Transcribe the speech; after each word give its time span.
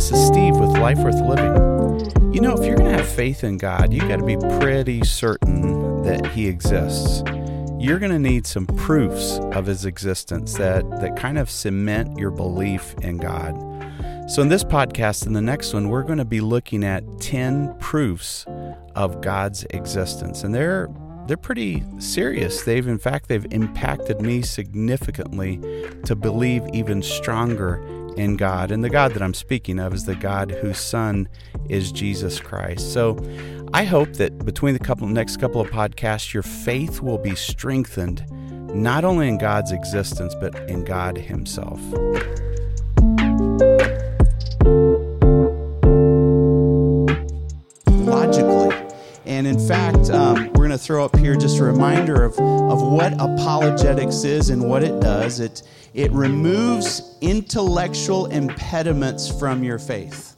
this 0.00 0.12
is 0.12 0.26
Steve 0.28 0.56
with 0.56 0.70
Life 0.78 0.96
Worth 1.00 1.20
Living. 1.20 2.32
You 2.32 2.40
know, 2.40 2.56
if 2.56 2.64
you're 2.64 2.76
going 2.76 2.90
to 2.90 2.96
have 2.96 3.06
faith 3.06 3.44
in 3.44 3.58
God, 3.58 3.92
you 3.92 4.00
got 4.08 4.16
to 4.16 4.24
be 4.24 4.38
pretty 4.58 5.04
certain 5.04 6.02
that 6.04 6.24
He 6.28 6.48
exists. 6.48 7.22
You're 7.78 7.98
going 7.98 8.10
to 8.10 8.18
need 8.18 8.46
some 8.46 8.66
proofs 8.66 9.38
of 9.52 9.66
His 9.66 9.84
existence 9.84 10.54
that, 10.54 10.88
that 11.02 11.16
kind 11.16 11.36
of 11.36 11.50
cement 11.50 12.18
your 12.18 12.30
belief 12.30 12.94
in 13.02 13.18
God. 13.18 13.54
So, 14.26 14.40
in 14.40 14.48
this 14.48 14.64
podcast 14.64 15.26
and 15.26 15.36
the 15.36 15.42
next 15.42 15.74
one, 15.74 15.90
we're 15.90 16.04
going 16.04 16.16
to 16.16 16.24
be 16.24 16.40
looking 16.40 16.82
at 16.82 17.04
10 17.20 17.74
proofs 17.78 18.46
of 18.94 19.20
God's 19.20 19.66
existence. 19.68 20.44
And 20.44 20.54
they're 20.54 20.88
they're 21.26 21.36
pretty 21.36 21.84
serious. 21.98 22.62
They've, 22.62 22.88
in 22.88 22.98
fact, 22.98 23.28
they've 23.28 23.46
impacted 23.52 24.20
me 24.20 24.42
significantly 24.42 25.60
to 26.04 26.16
believe 26.16 26.66
even 26.72 27.02
stronger 27.02 27.80
in 28.16 28.36
God. 28.36 28.70
And 28.70 28.84
the 28.84 28.90
God 28.90 29.14
that 29.14 29.22
I'm 29.22 29.34
speaking 29.34 29.78
of 29.78 29.94
is 29.94 30.04
the 30.04 30.14
God 30.14 30.50
whose 30.50 30.78
Son 30.78 31.28
is 31.68 31.92
Jesus 31.92 32.40
Christ. 32.40 32.92
So 32.92 33.16
I 33.72 33.84
hope 33.84 34.14
that 34.14 34.44
between 34.44 34.74
the 34.74 34.80
couple 34.80 35.06
next 35.06 35.36
couple 35.38 35.60
of 35.60 35.70
podcasts, 35.70 36.32
your 36.32 36.42
faith 36.42 37.00
will 37.00 37.18
be 37.18 37.34
strengthened, 37.34 38.24
not 38.74 39.04
only 39.04 39.28
in 39.28 39.38
God's 39.38 39.72
existence, 39.72 40.34
but 40.34 40.54
in 40.68 40.84
God 40.84 41.16
Himself. 41.16 41.80
Logically. 47.86 48.76
And 49.26 49.46
in 49.46 49.58
fact, 49.68 50.10
um, 50.10 50.49
going 50.70 50.78
to 50.78 50.84
throw 50.84 51.04
up 51.04 51.16
here 51.16 51.34
just 51.34 51.58
a 51.58 51.64
reminder 51.64 52.22
of, 52.22 52.38
of 52.38 52.80
what 52.80 53.12
apologetics 53.14 54.22
is 54.22 54.50
and 54.50 54.62
what 54.62 54.84
it 54.84 55.00
does. 55.00 55.40
It, 55.40 55.64
it 55.94 56.12
removes 56.12 57.16
intellectual 57.20 58.26
impediments 58.26 59.28
from 59.36 59.64
your 59.64 59.80
faith. 59.80 60.36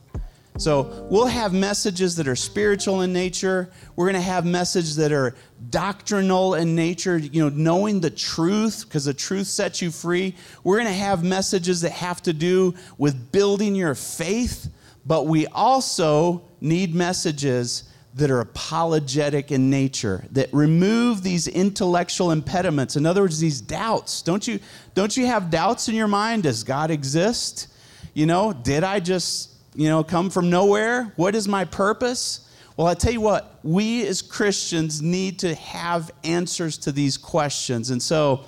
So 0.56 1.06
we'll 1.10 1.26
have 1.26 1.52
messages 1.52 2.16
that 2.16 2.26
are 2.28 2.34
spiritual 2.34 3.02
in 3.02 3.12
nature. 3.12 3.70
We're 3.94 4.06
going 4.06 4.14
to 4.14 4.22
have 4.22 4.46
messages 4.46 4.96
that 4.96 5.12
are 5.12 5.34
doctrinal 5.68 6.54
in 6.54 6.74
nature, 6.74 7.18
you 7.18 7.42
know, 7.42 7.54
knowing 7.54 8.00
the 8.00 8.08
truth 8.08 8.86
because 8.86 9.04
the 9.04 9.12
truth 9.12 9.48
sets 9.48 9.82
you 9.82 9.90
free. 9.90 10.34
We're 10.64 10.78
going 10.78 10.86
to 10.86 10.94
have 10.94 11.22
messages 11.22 11.82
that 11.82 11.92
have 11.92 12.22
to 12.22 12.32
do 12.32 12.72
with 12.96 13.32
building 13.32 13.74
your 13.74 13.94
faith, 13.94 14.70
but 15.04 15.26
we 15.26 15.46
also 15.48 16.42
need 16.62 16.94
messages 16.94 17.91
that 18.14 18.30
are 18.30 18.40
apologetic 18.40 19.50
in 19.50 19.70
nature 19.70 20.24
that 20.32 20.52
remove 20.52 21.22
these 21.22 21.48
intellectual 21.48 22.30
impediments. 22.30 22.96
In 22.96 23.06
other 23.06 23.22
words 23.22 23.40
these 23.40 23.60
doubts. 23.60 24.22
Don't 24.22 24.46
you 24.46 24.60
don't 24.94 25.16
you 25.16 25.26
have 25.26 25.50
doubts 25.50 25.88
in 25.88 25.94
your 25.94 26.08
mind? 26.08 26.42
Does 26.42 26.62
god 26.62 26.90
exist? 26.90 27.68
You 28.14 28.26
know 28.26 28.52
did 28.52 28.84
i 28.84 29.00
just 29.00 29.50
you 29.74 29.88
know 29.88 30.04
come 30.04 30.28
from 30.28 30.50
nowhere? 30.50 31.12
What 31.16 31.34
is 31.34 31.48
my 31.48 31.64
purpose? 31.64 32.48
Well 32.76 32.86
i 32.86 32.94
tell 32.94 33.12
you 33.12 33.20
what 33.20 33.58
we 33.62 34.06
as 34.06 34.20
christians 34.20 35.00
need 35.00 35.38
to 35.40 35.54
have 35.54 36.10
answers 36.22 36.76
to 36.78 36.92
these 36.92 37.16
questions. 37.16 37.90
And 37.90 38.02
so 38.02 38.44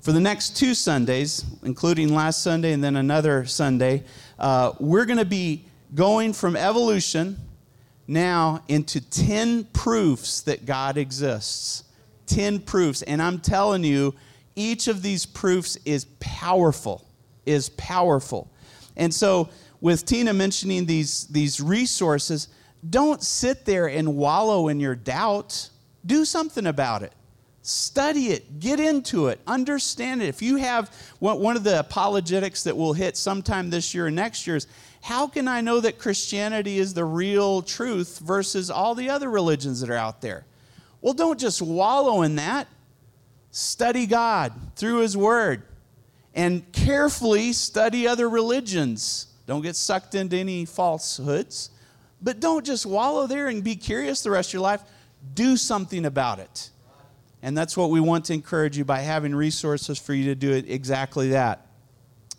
for 0.00 0.10
the 0.10 0.20
next 0.20 0.56
two 0.56 0.74
sundays 0.74 1.44
including 1.62 2.12
last 2.12 2.42
sunday 2.42 2.72
and 2.72 2.82
then 2.82 2.96
another 2.96 3.44
sunday 3.44 4.02
uh, 4.38 4.72
we're 4.78 5.04
going 5.04 5.18
to 5.18 5.24
be 5.24 5.64
going 5.94 6.32
from 6.32 6.56
evolution 6.56 7.36
now 8.06 8.62
into 8.68 9.00
10 9.00 9.64
proofs 9.64 10.42
that 10.42 10.66
God 10.66 10.96
exists. 10.96 11.84
10 12.26 12.60
proofs. 12.60 13.02
And 13.02 13.22
I'm 13.22 13.38
telling 13.38 13.84
you, 13.84 14.14
each 14.54 14.88
of 14.88 15.02
these 15.02 15.26
proofs 15.26 15.76
is 15.84 16.06
powerful, 16.20 17.06
is 17.44 17.68
powerful. 17.70 18.50
And 18.96 19.12
so, 19.12 19.50
with 19.80 20.06
Tina 20.06 20.32
mentioning 20.32 20.86
these, 20.86 21.26
these 21.26 21.60
resources, 21.60 22.48
don't 22.88 23.22
sit 23.22 23.64
there 23.64 23.88
and 23.88 24.16
wallow 24.16 24.68
in 24.68 24.80
your 24.80 24.94
doubt. 24.94 25.68
Do 26.04 26.24
something 26.24 26.66
about 26.66 27.02
it. 27.02 27.12
Study 27.62 28.28
it, 28.28 28.60
get 28.60 28.78
into 28.78 29.26
it, 29.26 29.40
understand 29.44 30.22
it. 30.22 30.28
If 30.28 30.40
you 30.40 30.54
have 30.54 30.88
one 31.18 31.56
of 31.56 31.64
the 31.64 31.80
apologetics 31.80 32.62
that 32.62 32.76
we'll 32.76 32.92
hit 32.92 33.16
sometime 33.16 33.70
this 33.70 33.92
year 33.92 34.06
or 34.06 34.10
next 34.10 34.46
year 34.46 34.54
is 34.54 34.68
how 35.06 35.28
can 35.28 35.46
I 35.46 35.60
know 35.60 35.78
that 35.78 36.00
Christianity 36.00 36.80
is 36.80 36.92
the 36.92 37.04
real 37.04 37.62
truth 37.62 38.18
versus 38.18 38.72
all 38.72 38.96
the 38.96 39.08
other 39.08 39.30
religions 39.30 39.78
that 39.78 39.88
are 39.88 39.94
out 39.94 40.20
there? 40.20 40.44
Well, 41.00 41.14
don't 41.14 41.38
just 41.38 41.62
wallow 41.62 42.22
in 42.22 42.34
that. 42.36 42.66
Study 43.52 44.06
God 44.06 44.52
through 44.74 45.02
His 45.02 45.16
Word 45.16 45.62
and 46.34 46.72
carefully 46.72 47.52
study 47.52 48.08
other 48.08 48.28
religions. 48.28 49.28
Don't 49.46 49.62
get 49.62 49.76
sucked 49.76 50.16
into 50.16 50.36
any 50.36 50.64
falsehoods, 50.64 51.70
but 52.20 52.40
don't 52.40 52.66
just 52.66 52.84
wallow 52.84 53.28
there 53.28 53.46
and 53.46 53.62
be 53.62 53.76
curious 53.76 54.24
the 54.24 54.32
rest 54.32 54.48
of 54.48 54.54
your 54.54 54.62
life. 54.62 54.82
Do 55.34 55.56
something 55.56 56.04
about 56.04 56.40
it. 56.40 56.70
And 57.42 57.56
that's 57.56 57.76
what 57.76 57.90
we 57.90 58.00
want 58.00 58.24
to 58.24 58.34
encourage 58.34 58.76
you 58.76 58.84
by 58.84 59.02
having 59.02 59.36
resources 59.36 60.00
for 60.00 60.14
you 60.14 60.24
to 60.24 60.34
do 60.34 60.52
exactly 60.52 61.28
that. 61.28 61.64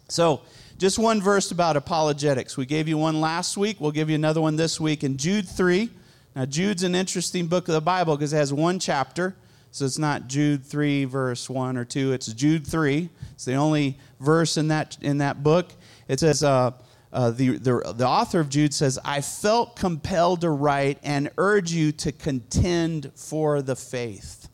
So, 0.09 0.41
just 0.77 0.99
one 0.99 1.21
verse 1.21 1.51
about 1.51 1.75
apologetics. 1.75 2.55
We 2.55 2.65
gave 2.65 2.87
you 2.87 2.97
one 2.97 3.19
last 3.19 3.57
week. 3.57 3.81
We'll 3.81 3.91
give 3.91 4.09
you 4.09 4.15
another 4.15 4.41
one 4.41 4.55
this 4.55 4.79
week 4.79 5.03
in 5.03 5.17
Jude 5.17 5.47
3. 5.47 5.89
Now, 6.35 6.45
Jude's 6.45 6.83
an 6.83 6.93
interesting 6.93 7.47
book 7.47 7.67
of 7.67 7.73
the 7.73 7.81
Bible 7.81 8.15
because 8.15 8.31
it 8.31 8.37
has 8.37 8.53
one 8.53 8.77
chapter. 8.77 9.35
So 9.71 9.85
it's 9.85 9.97
not 9.97 10.27
Jude 10.27 10.63
3, 10.63 11.05
verse 11.05 11.49
1 11.49 11.77
or 11.77 11.85
2. 11.85 12.13
It's 12.13 12.27
Jude 12.27 12.65
3. 12.65 13.09
It's 13.33 13.45
the 13.45 13.55
only 13.55 13.97
verse 14.19 14.57
in 14.57 14.67
that, 14.67 14.97
in 15.01 15.17
that 15.17 15.43
book. 15.43 15.71
It 16.07 16.19
says, 16.19 16.43
uh, 16.43 16.71
uh, 17.11 17.31
the, 17.31 17.57
the, 17.57 17.93
the 17.95 18.07
author 18.07 18.39
of 18.39 18.49
Jude 18.49 18.73
says, 18.73 18.99
I 19.03 19.21
felt 19.21 19.75
compelled 19.75 20.41
to 20.41 20.51
write 20.51 20.99
and 21.01 21.31
urge 21.37 21.71
you 21.71 21.91
to 21.93 22.11
contend 22.11 23.11
for 23.15 23.63
the 23.63 23.75
faith. 23.75 24.47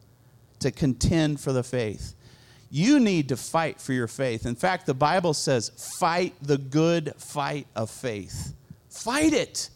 To 0.59 0.71
contend 0.71 1.41
for 1.41 1.51
the 1.51 1.63
faith. 1.63 2.15
You 2.75 2.99
need 2.99 3.29
to 3.29 3.37
fight 3.37 3.79
for 3.79 3.93
your 3.93 4.07
faith. 4.07 4.47
In 4.47 4.55
fact, 4.55 4.87
the 4.87 4.95
Bible 4.95 5.35
says, 5.35 5.69
fight 5.99 6.33
the 6.41 6.57
good 6.57 7.13
fight 7.17 7.67
of 7.75 7.91
faith. 7.91 8.55
Fight 8.89 9.31
it. 9.31 9.69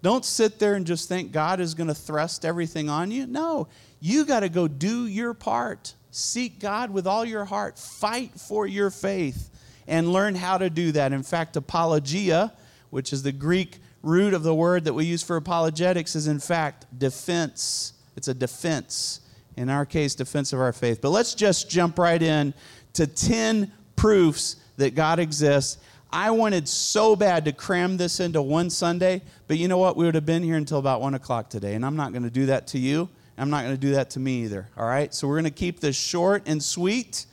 Don't 0.00 0.24
sit 0.24 0.60
there 0.60 0.76
and 0.76 0.86
just 0.86 1.08
think 1.08 1.32
God 1.32 1.58
is 1.58 1.74
going 1.74 1.88
to 1.88 1.94
thrust 1.94 2.44
everything 2.44 2.88
on 2.88 3.10
you. 3.10 3.26
No, 3.26 3.66
you 3.98 4.24
got 4.24 4.40
to 4.40 4.48
go 4.48 4.68
do 4.68 5.08
your 5.08 5.34
part. 5.34 5.96
Seek 6.12 6.60
God 6.60 6.92
with 6.92 7.04
all 7.04 7.24
your 7.24 7.46
heart. 7.46 7.80
Fight 7.80 8.38
for 8.38 8.64
your 8.64 8.92
faith 8.92 9.50
and 9.88 10.12
learn 10.12 10.36
how 10.36 10.56
to 10.56 10.70
do 10.70 10.92
that. 10.92 11.12
In 11.12 11.24
fact, 11.24 11.56
apologia, 11.56 12.52
which 12.90 13.12
is 13.12 13.24
the 13.24 13.32
Greek 13.32 13.78
root 14.04 14.32
of 14.34 14.44
the 14.44 14.54
word 14.54 14.84
that 14.84 14.94
we 14.94 15.04
use 15.04 15.24
for 15.24 15.34
apologetics, 15.34 16.14
is 16.14 16.28
in 16.28 16.38
fact 16.38 16.86
defense. 16.96 17.92
It's 18.16 18.28
a 18.28 18.34
defense 18.34 19.18
in 19.56 19.68
our 19.70 19.86
case, 19.86 20.14
defense 20.14 20.52
of 20.52 20.60
our 20.60 20.72
faith. 20.72 21.00
But 21.00 21.10
let's 21.10 21.34
just 21.34 21.70
jump 21.70 21.98
right 21.98 22.22
in 22.22 22.54
to 22.94 23.06
10 23.06 23.72
proofs 23.96 24.56
that 24.76 24.94
God 24.94 25.18
exists. 25.18 25.78
I 26.12 26.30
wanted 26.30 26.68
so 26.68 27.16
bad 27.16 27.44
to 27.46 27.52
cram 27.52 27.96
this 27.96 28.20
into 28.20 28.40
one 28.40 28.70
Sunday, 28.70 29.22
but 29.48 29.58
you 29.58 29.68
know 29.68 29.78
what? 29.78 29.96
We 29.96 30.04
would 30.04 30.14
have 30.14 30.26
been 30.26 30.42
here 30.42 30.56
until 30.56 30.78
about 30.78 31.00
1 31.00 31.14
o'clock 31.14 31.50
today, 31.50 31.74
and 31.74 31.84
I'm 31.84 31.96
not 31.96 32.12
going 32.12 32.22
to 32.22 32.30
do 32.30 32.46
that 32.46 32.68
to 32.68 32.78
you. 32.78 33.08
I'm 33.38 33.50
not 33.50 33.64
going 33.64 33.74
to 33.74 33.80
do 33.80 33.92
that 33.92 34.10
to 34.10 34.20
me 34.20 34.44
either, 34.44 34.68
all 34.78 34.86
right? 34.86 35.12
So 35.12 35.28
we're 35.28 35.34
going 35.34 35.44
to 35.44 35.50
keep 35.50 35.80
this 35.80 35.96
short 35.96 36.44
and 36.46 36.62
sweet, 36.62 37.26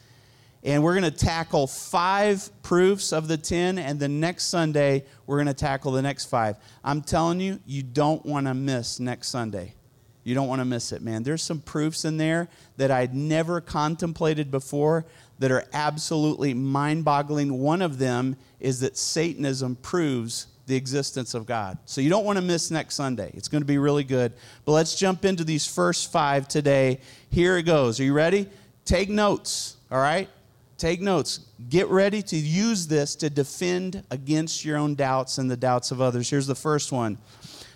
and 0.63 0.83
we're 0.83 0.99
going 0.99 1.09
to 1.09 1.17
tackle 1.17 1.67
five 1.67 2.49
proofs 2.61 3.13
of 3.13 3.27
the 3.27 3.37
10, 3.37 3.77
and 3.77 3.99
the 3.99 4.09
next 4.09 4.45
Sunday, 4.45 5.05
we're 5.27 5.37
going 5.37 5.47
to 5.47 5.53
tackle 5.53 5.91
the 5.93 6.01
next 6.01 6.25
five. 6.25 6.57
I'm 6.83 7.01
telling 7.01 7.39
you, 7.39 7.59
you 7.65 7.83
don't 7.83 8.25
want 8.25 8.47
to 8.47 8.53
miss 8.53 8.99
next 8.99 9.29
Sunday. 9.29 9.75
You 10.23 10.35
don't 10.35 10.47
want 10.47 10.59
to 10.59 10.65
miss 10.65 10.91
it, 10.91 11.01
man. 11.01 11.23
There's 11.23 11.41
some 11.41 11.59
proofs 11.59 12.05
in 12.05 12.17
there 12.17 12.47
that 12.77 12.91
I'd 12.91 13.13
never 13.13 13.59
contemplated 13.59 14.49
before 14.51 15.05
that 15.39 15.51
are 15.51 15.65
absolutely 15.73 16.53
mind 16.53 17.03
boggling. 17.03 17.59
One 17.59 17.81
of 17.81 17.97
them 17.97 18.37
is 18.59 18.79
that 18.79 18.97
Satanism 18.97 19.75
proves 19.77 20.47
the 20.65 20.75
existence 20.75 21.33
of 21.33 21.45
God. 21.45 21.77
So 21.85 21.99
you 21.99 22.09
don't 22.09 22.23
want 22.23 22.37
to 22.37 22.41
miss 22.41 22.71
next 22.71 22.95
Sunday. 22.95 23.31
It's 23.33 23.49
going 23.49 23.61
to 23.61 23.67
be 23.67 23.77
really 23.77 24.05
good. 24.05 24.31
But 24.63 24.71
let's 24.71 24.95
jump 24.95 25.25
into 25.25 25.43
these 25.43 25.67
first 25.67 26.11
five 26.11 26.47
today. 26.47 26.99
Here 27.29 27.57
it 27.57 27.63
goes. 27.63 27.99
Are 27.99 28.03
you 28.03 28.13
ready? 28.13 28.47
Take 28.85 29.09
notes, 29.09 29.77
all 29.91 29.99
right? 29.99 30.29
Take 30.77 31.01
notes. 31.01 31.41
Get 31.69 31.87
ready 31.87 32.21
to 32.23 32.35
use 32.35 32.87
this 32.87 33.15
to 33.17 33.29
defend 33.29 34.03
against 34.09 34.65
your 34.65 34.77
own 34.77 34.95
doubts 34.95 35.37
and 35.37 35.49
the 35.49 35.57
doubts 35.57 35.91
of 35.91 36.01
others. 36.01 36.29
Here's 36.29 36.47
the 36.47 36.55
first 36.55 36.91
one 36.91 37.17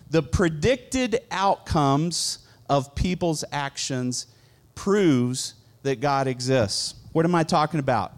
the 0.10 0.24
predicted 0.24 1.20
outcomes 1.32 2.40
of 2.70 2.96
people's 2.96 3.44
actions 3.52 4.28
proves 4.76 5.56
that 5.84 6.02
God 6.02 6.28
exists. 6.28 6.96
What 7.12 7.26
am 7.26 7.36
I 7.36 7.44
talking 7.44 7.80
about? 7.80 8.14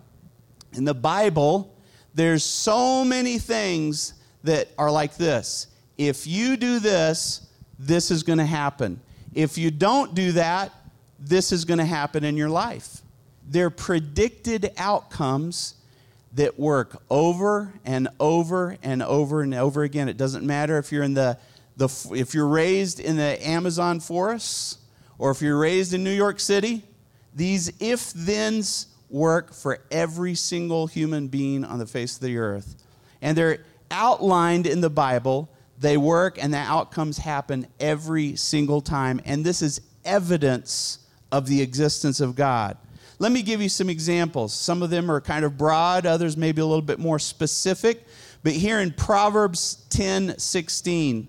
In 0.74 0.86
the 0.86 0.94
Bible, 0.94 1.76
there's 2.14 2.44
so 2.44 3.04
many 3.04 3.40
things 3.40 4.14
that 4.44 4.70
are 4.78 4.92
like 4.92 5.16
this. 5.18 5.68
If 5.98 6.28
you 6.28 6.58
do 6.58 6.80
this, 6.80 7.48
this 7.78 8.12
is 8.12 8.24
going 8.24 8.40
to 8.40 8.46
happen. 8.46 9.00
If 9.34 9.58
you 9.58 9.72
don't 9.72 10.14
do 10.16 10.34
that, 10.34 10.72
this 11.20 11.52
is 11.52 11.66
going 11.66 11.80
to 11.80 11.86
happen 11.86 12.24
in 12.24 12.38
your 12.38 12.50
life. 12.50 13.02
They're 13.48 13.70
predicted 13.70 14.72
outcomes 14.78 15.76
that 16.34 16.60
work 16.60 17.02
over 17.10 17.74
and 17.84 18.08
over 18.20 18.78
and 18.84 19.02
over 19.02 19.42
and 19.42 19.54
over 19.54 19.84
again. 19.84 20.08
It 20.08 20.18
doesn't 20.18 20.46
matter 20.46 20.78
if 20.78 20.92
you're 20.92 21.04
in 21.04 21.16
the, 21.16 21.38
the 21.80 21.88
if 22.14 22.34
you're 22.34 22.48
raised 22.48 23.00
in 23.00 23.16
the 23.16 23.48
Amazon 23.48 24.00
forests 24.00 24.78
or 25.18 25.32
if 25.32 25.42
you're 25.42 25.58
raised 25.58 25.94
in 25.94 26.04
New 26.04 26.14
York 26.14 26.40
City, 26.40 26.84
these 27.34 27.72
if 27.80 28.02
thens 28.02 28.88
work 29.10 29.54
for 29.54 29.80
every 29.90 30.36
single 30.36 30.88
human 30.88 31.28
being 31.28 31.64
on 31.64 31.80
the 31.80 31.86
face 31.86 32.16
of 32.16 32.22
the 32.22 32.38
earth. 32.38 32.76
And 33.22 33.38
they're 33.38 33.66
outlined 33.90 34.68
in 34.68 34.82
the 34.82 34.90
Bible. 34.90 35.50
They 35.80 35.98
work 35.98 36.42
and 36.42 36.54
the 36.54 36.60
outcomes 36.60 37.18
happen 37.18 37.68
every 37.80 38.36
single 38.36 38.82
time. 38.82 39.20
And 39.26 39.44
this 39.44 39.62
is 39.62 39.82
evidence 40.06 41.00
of 41.32 41.48
the 41.48 41.62
existence 41.62 42.20
of 42.20 42.36
God. 42.36 42.78
Let 43.20 43.32
me 43.32 43.42
give 43.42 43.62
you 43.62 43.70
some 43.70 43.90
examples. 43.90 44.54
Some 44.54 44.84
of 44.84 44.90
them 44.90 45.10
are 45.10 45.20
kind 45.20 45.44
of 45.44 45.58
broad, 45.58 46.06
others 46.06 46.38
maybe 46.38 46.62
a 46.62 46.66
little 46.66 46.82
bit 46.82 47.00
more 47.00 47.20
specific. 47.20 48.06
But 48.44 48.54
here 48.54 48.80
in 48.80 48.92
Proverbs 48.92 49.86
10 49.90 50.38
16, 50.38 51.28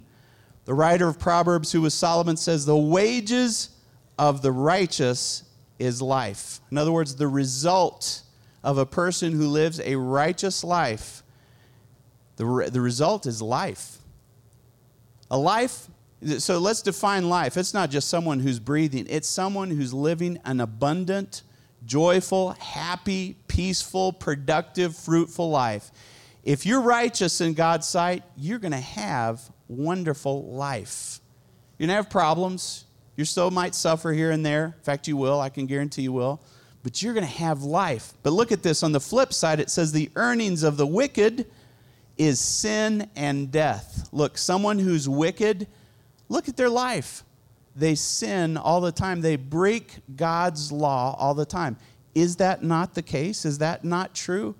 the 0.70 0.75
writer 0.75 1.08
of 1.08 1.19
Proverbs, 1.19 1.72
who 1.72 1.81
was 1.81 1.94
Solomon, 1.94 2.37
says, 2.37 2.64
The 2.64 2.76
wages 2.76 3.70
of 4.17 4.40
the 4.40 4.52
righteous 4.52 5.43
is 5.81 6.00
life. 6.00 6.61
In 6.70 6.78
other 6.78 6.93
words, 6.93 7.17
the 7.17 7.26
result 7.26 8.22
of 8.62 8.78
a 8.78 8.87
person 8.87 9.32
who 9.32 9.49
lives 9.49 9.81
a 9.81 9.96
righteous 9.96 10.62
life, 10.62 11.25
the, 12.37 12.46
re- 12.46 12.69
the 12.69 12.81
result 12.81 13.26
is 13.26 13.43
life. 13.43 13.99
A 15.28 15.37
life, 15.37 15.88
so 16.38 16.61
let's 16.61 16.82
define 16.82 17.28
life. 17.28 17.56
It's 17.56 17.75
not 17.75 17.90
just 17.90 18.08
someone 18.08 18.38
who's 18.38 18.61
breathing, 18.61 19.08
it's 19.11 19.26
someone 19.26 19.72
who's 19.72 19.93
living 19.93 20.38
an 20.44 20.61
abundant, 20.61 21.43
joyful, 21.84 22.50
happy, 22.52 23.34
peaceful, 23.49 24.12
productive, 24.12 24.94
fruitful 24.94 25.50
life. 25.50 25.90
If 26.44 26.64
you're 26.64 26.81
righteous 26.81 27.40
in 27.40 27.55
God's 27.55 27.88
sight, 27.88 28.22
you're 28.37 28.61
going 28.61 28.70
to 28.70 28.78
have 28.78 29.50
wonderful 29.70 30.44
life. 30.44 31.20
You're 31.78 31.87
going 31.87 31.96
to 31.96 32.02
have 32.02 32.11
problems. 32.11 32.84
You 33.17 33.25
still 33.25 33.50
might 33.50 33.75
suffer 33.75 34.12
here 34.12 34.31
and 34.31 34.44
there. 34.44 34.67
In 34.78 34.82
fact, 34.82 35.08
you 35.08 35.17
will. 35.17 35.40
I 35.40 35.49
can 35.49 35.67
guarantee 35.67 36.02
you 36.02 36.12
will. 36.12 36.40
But 36.82 37.02
you're 37.02 37.14
going 37.14 37.26
to 37.26 37.32
have 37.32 37.62
life. 37.62 38.14
But 38.22 38.32
look 38.32 38.52
at 38.52 38.62
this. 38.62 38.82
On 38.82 38.93
the 38.93 39.00
flip 39.00 39.32
side, 39.32 39.61
it 39.61 39.70
says 39.70 39.93
the 39.93 40.11
earnings 40.17 40.62
of 40.62 40.76
the 40.76 40.87
wicked 40.87 41.46
is 42.17 42.40
sin 42.40 43.08
and 43.17 43.50
death. 43.50 44.08
Look, 44.12 44.38
someone 44.38 44.78
who's 44.78 45.08
wicked, 45.08 45.67
look 46.28 46.49
at 46.49 46.56
their 46.56 46.70
life 46.70 47.25
they 47.76 47.94
sin 47.94 48.56
all 48.56 48.81
the 48.81 48.93
time. 48.93 49.20
They 49.20 49.37
break 49.37 49.99
God's 50.17 50.72
law 50.72 51.17
all 51.19 51.34
the 51.34 51.46
time. 51.46 51.76
Is 52.14 52.37
that 52.37 52.62
not 52.62 52.94
the 52.94 53.02
case? 53.02 53.44
Is 53.44 53.58
that 53.58 53.84
not 53.84 54.14
true? 54.14 54.55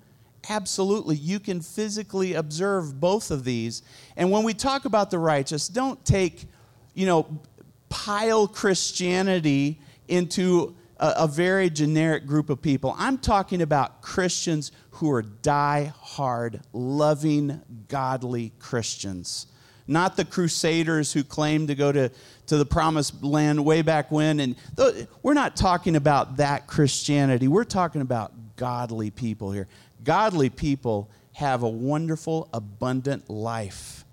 Absolutely. 0.49 1.17
You 1.17 1.39
can 1.39 1.61
physically 1.61 2.35
observe 2.35 2.99
both 2.99 3.31
of 3.31 3.45
these. 3.45 3.83
And 4.17 4.31
when 4.31 4.43
we 4.43 4.55
talk 4.55 4.85
about 4.85 5.11
the 5.11 5.19
righteous, 5.19 5.69
don't 5.69 6.03
take, 6.05 6.47
you 6.95 7.07
know, 7.07 7.41
pile 7.89 8.49
Christianity 8.49 9.81
into 10.09 10.75
a, 10.99 11.15
a 11.19 11.29
very 11.29 11.69
generic 11.69 12.27
group 12.27 12.49
of 12.49 12.63
people. 12.63 12.95
I'm 12.99 13.19
talking 13.19 13.63
about 13.63 14.01
Christians 14.01 14.73
who 14.93 15.11
are 15.13 15.23
die 15.23 15.93
hard, 16.01 16.61
loving, 16.73 17.61
godly 17.89 18.53
Christians 18.59 19.47
not 19.91 20.17
the 20.17 20.25
crusaders 20.25 21.13
who 21.13 21.25
claimed 21.25 21.67
to 21.67 21.75
go 21.75 21.91
to, 21.91 22.11
to 22.47 22.57
the 22.57 22.65
promised 22.65 23.25
land 23.25 23.63
way 23.63 23.83
back 23.83 24.11
when. 24.13 24.39
And 24.39 24.55
th- 24.77 25.09
we're 25.21 25.35
not 25.35 25.57
talking 25.57 25.97
about 25.97 26.37
that 26.37 26.69
Christianity. 26.69 27.49
We're 27.49 27.65
talking 27.65 28.01
about 28.01 28.33
godly 28.55 29.11
people 29.11 29.51
here. 29.51 29.67
Godly 30.05 30.51
people 30.51 31.11
have 31.33 31.63
a 31.63 31.69
wonderful, 31.69 32.49
abundant 32.53 33.31
life. 33.31 34.05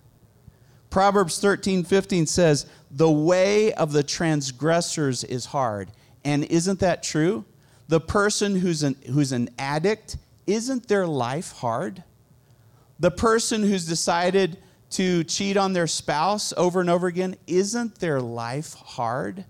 Proverbs 0.89 1.39
13, 1.39 1.83
15 1.83 2.25
says, 2.25 2.65
The 2.91 3.11
way 3.11 3.73
of 3.73 3.91
the 3.91 4.03
transgressors 4.03 5.23
is 5.23 5.47
hard. 5.47 5.91
And 6.23 6.45
isn't 6.45 6.79
that 6.79 7.03
true? 7.03 7.45
The 7.87 7.99
person 7.99 8.55
who's 8.55 8.83
an, 8.83 8.95
who's 9.13 9.31
an 9.31 9.49
addict, 9.57 10.17
isn't 10.45 10.87
their 10.87 11.07
life 11.07 11.51
hard? 11.53 12.03
The 12.99 13.11
person 13.11 13.61
who's 13.63 13.85
decided 13.85 14.57
to 14.91 15.23
cheat 15.23 15.57
on 15.57 15.73
their 15.73 15.87
spouse 15.87 16.53
over 16.55 16.81
and 16.81 16.89
over 16.89 17.07
again, 17.07 17.35
isn't 17.45 17.99
their 17.99 18.21
life 18.21 18.73
hard? 18.73 19.45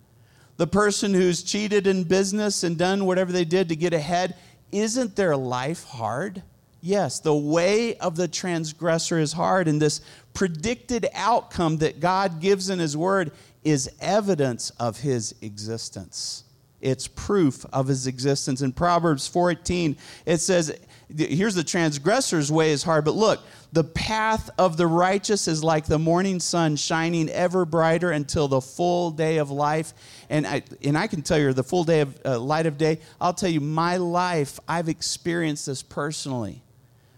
The 0.57 0.67
person 0.67 1.13
who's 1.13 1.43
cheated 1.43 1.85
in 1.85 2.03
business 2.03 2.63
and 2.63 2.77
done 2.77 3.05
whatever 3.05 3.31
they 3.31 3.45
did 3.45 3.69
to 3.69 3.75
get 3.75 3.93
ahead, 3.93 4.35
isn't 4.71 5.15
their 5.15 5.35
life 5.35 5.85
hard? 5.85 6.43
Yes, 6.81 7.19
the 7.19 7.35
way 7.35 7.97
of 7.97 8.15
the 8.15 8.27
transgressor 8.27 9.19
is 9.19 9.33
hard, 9.33 9.67
and 9.67 9.81
this 9.81 10.01
predicted 10.33 11.07
outcome 11.13 11.77
that 11.77 11.99
God 11.99 12.39
gives 12.39 12.69
in 12.69 12.79
His 12.79 12.95
Word 12.95 13.31
is 13.63 13.89
evidence 13.99 14.69
of 14.79 14.99
His 14.99 15.35
existence. 15.41 16.43
It's 16.81 17.07
proof 17.07 17.65
of 17.73 17.87
His 17.87 18.07
existence. 18.07 18.61
In 18.61 18.71
Proverbs 18.71 19.27
14, 19.27 19.97
it 20.25 20.37
says, 20.37 20.77
Here's 21.15 21.55
the 21.55 21.63
transgressor's 21.63 22.51
way 22.51 22.71
is 22.71 22.83
hard, 22.83 23.05
but 23.05 23.15
look, 23.15 23.39
the 23.71 23.85
path 23.85 24.49
of 24.57 24.75
the 24.75 24.87
righteous 24.87 25.47
is 25.47 25.63
like 25.63 25.85
the 25.85 25.97
morning 25.97 26.39
sun 26.39 26.75
shining 26.75 27.29
ever 27.29 27.63
brighter 27.65 28.11
until 28.11 28.49
the 28.49 28.59
full 28.59 29.11
day 29.11 29.37
of 29.37 29.49
life. 29.49 29.93
And 30.29 30.45
I, 30.45 30.63
and 30.83 30.97
I 30.97 31.07
can 31.07 31.21
tell 31.21 31.39
you, 31.39 31.53
the 31.53 31.63
full 31.63 31.85
day 31.85 32.01
of 32.01 32.19
uh, 32.25 32.39
light 32.39 32.65
of 32.65 32.77
day, 32.77 32.99
I'll 33.21 33.33
tell 33.33 33.49
you, 33.49 33.61
my 33.61 33.97
life, 33.97 34.59
I've 34.67 34.89
experienced 34.89 35.65
this 35.65 35.81
personally. 35.81 36.61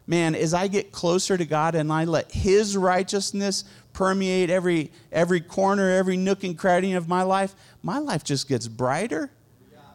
Man, 0.06 0.36
as 0.36 0.54
I 0.54 0.68
get 0.68 0.92
closer 0.92 1.38
to 1.38 1.46
God 1.46 1.76
and 1.76 1.92
I 1.92 2.06
let 2.06 2.32
His 2.32 2.78
righteousness 2.78 3.64
permeate 3.94 4.50
every, 4.50 4.92
every 5.12 5.42
corner, 5.42 5.90
every 5.90 6.18
nook 6.18 6.44
and 6.44 6.58
cranny 6.58 6.94
of 6.94 7.08
my 7.08 7.24
life, 7.24 7.56
my 7.84 7.98
life 7.98 8.24
just 8.24 8.48
gets 8.48 8.68
brighter 8.68 9.32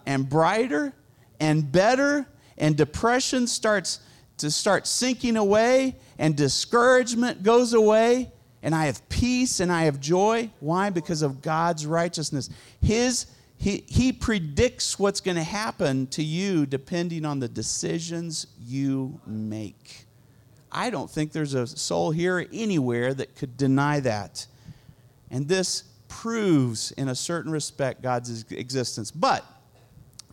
and 0.06 0.28
brighter 0.28 0.92
and 1.40 1.70
better, 1.70 2.26
and 2.58 2.76
depression 2.76 3.46
starts 3.46 4.00
to 4.38 4.50
start 4.50 4.86
sinking 4.86 5.36
away 5.36 5.96
and 6.18 6.36
discouragement 6.36 7.42
goes 7.42 7.72
away 7.72 8.30
and 8.62 8.74
I 8.74 8.86
have 8.86 9.06
peace 9.08 9.60
and 9.60 9.70
I 9.70 9.84
have 9.84 10.00
joy. 10.00 10.50
Why? 10.60 10.90
Because 10.90 11.22
of 11.22 11.42
God's 11.42 11.86
righteousness. 11.86 12.48
His 12.80 13.26
he, 13.56 13.84
he 13.86 14.12
predicts 14.12 14.98
what's 14.98 15.20
going 15.20 15.36
to 15.36 15.44
happen 15.44 16.06
to 16.08 16.22
you 16.22 16.66
depending 16.66 17.24
on 17.24 17.38
the 17.38 17.48
decisions 17.48 18.46
you 18.60 19.20
make. 19.26 20.06
I 20.72 20.90
don't 20.90 21.10
think 21.10 21.32
there's 21.32 21.54
a 21.54 21.66
soul 21.66 22.10
here 22.10 22.46
anywhere 22.52 23.14
that 23.14 23.36
could 23.36 23.56
deny 23.56 24.00
that. 24.00 24.46
And 25.30 25.46
this 25.46 25.84
proves, 26.08 26.90
in 26.92 27.08
a 27.08 27.14
certain 27.14 27.52
respect, 27.52 28.02
God's 28.02 28.44
existence. 28.50 29.10
But 29.10 29.44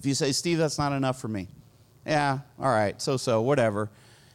if 0.02 0.08
you 0.08 0.16
say, 0.16 0.32
Steve, 0.32 0.58
that's 0.58 0.80
not 0.80 0.94
enough 0.94 1.22
for 1.22 1.28
me, 1.28 1.48
yeah, 2.08 2.40
all 2.60 2.72
right, 2.72 3.00
so 3.00 3.18
so, 3.18 3.40
whatever. 3.40 3.88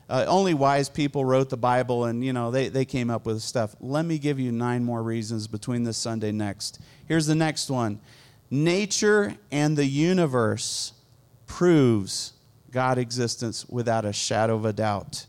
Uh, 0.08 0.24
only 0.28 0.54
wise 0.54 0.88
people 0.88 1.24
wrote 1.24 1.50
the 1.50 1.56
Bible 1.56 2.04
and, 2.04 2.24
you 2.24 2.32
know, 2.32 2.52
they, 2.52 2.68
they 2.68 2.84
came 2.84 3.10
up 3.10 3.26
with 3.26 3.42
stuff. 3.42 3.74
Let 3.80 4.04
me 4.04 4.18
give 4.18 4.38
you 4.38 4.52
nine 4.52 4.84
more 4.84 5.02
reasons 5.02 5.48
between 5.48 5.82
this 5.82 5.96
Sunday 5.96 6.30
next. 6.30 6.80
Here's 7.08 7.26
the 7.26 7.34
next 7.34 7.68
one 7.68 8.00
Nature 8.48 9.34
and 9.50 9.76
the 9.76 9.86
universe 9.86 10.92
proves 11.48 12.34
God 12.70 12.96
existence 12.96 13.68
without 13.68 14.04
a 14.04 14.12
shadow 14.12 14.54
of 14.54 14.64
a 14.64 14.72
doubt. 14.72 15.26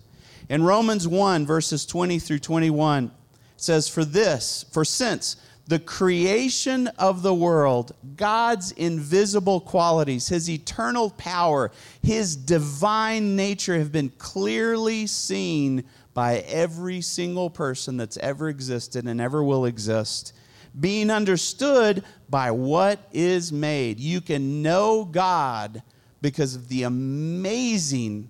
In 0.50 0.62
Romans 0.62 1.08
1, 1.08 1.48
verses 1.48 1.84
20 1.84 2.20
through 2.20 2.40
21, 2.40 3.06
it 3.06 3.12
says, 3.56 3.90
For 3.90 4.06
this, 4.06 4.66
for 4.72 4.86
since 4.86 5.38
the 5.68 5.80
creation 5.80 6.88
of 6.98 7.24
the 7.24 7.34
world, 7.34 7.94
God's 8.16 8.72
invisible 8.72 9.60
qualities, 9.60 10.30
his 10.30 10.50
eternal 10.50 11.10
power, 11.12 11.72
his 12.02 12.36
divine 12.38 13.36
nature 13.36 13.78
have 13.78 13.92
been 13.92 14.10
clearly 14.18 15.08
seen 15.08 15.84
by 16.14 16.38
every 16.48 17.02
single 17.02 17.50
person 17.50 17.98
that's 17.98 18.18
ever 18.18 18.48
existed 18.48 19.06
and 19.06 19.20
ever 19.20 19.44
will 19.44 19.66
exist, 19.66 20.34
being 20.80 21.12
understood 21.12 22.04
by 22.30 22.50
what 22.50 23.00
is 23.12 23.52
made. 23.52 24.00
You 24.00 24.22
can 24.22 24.62
know 24.62 25.04
God 25.04 25.84
because 26.22 26.56
of 26.56 26.70
the 26.70 26.84
amazing, 26.84 28.30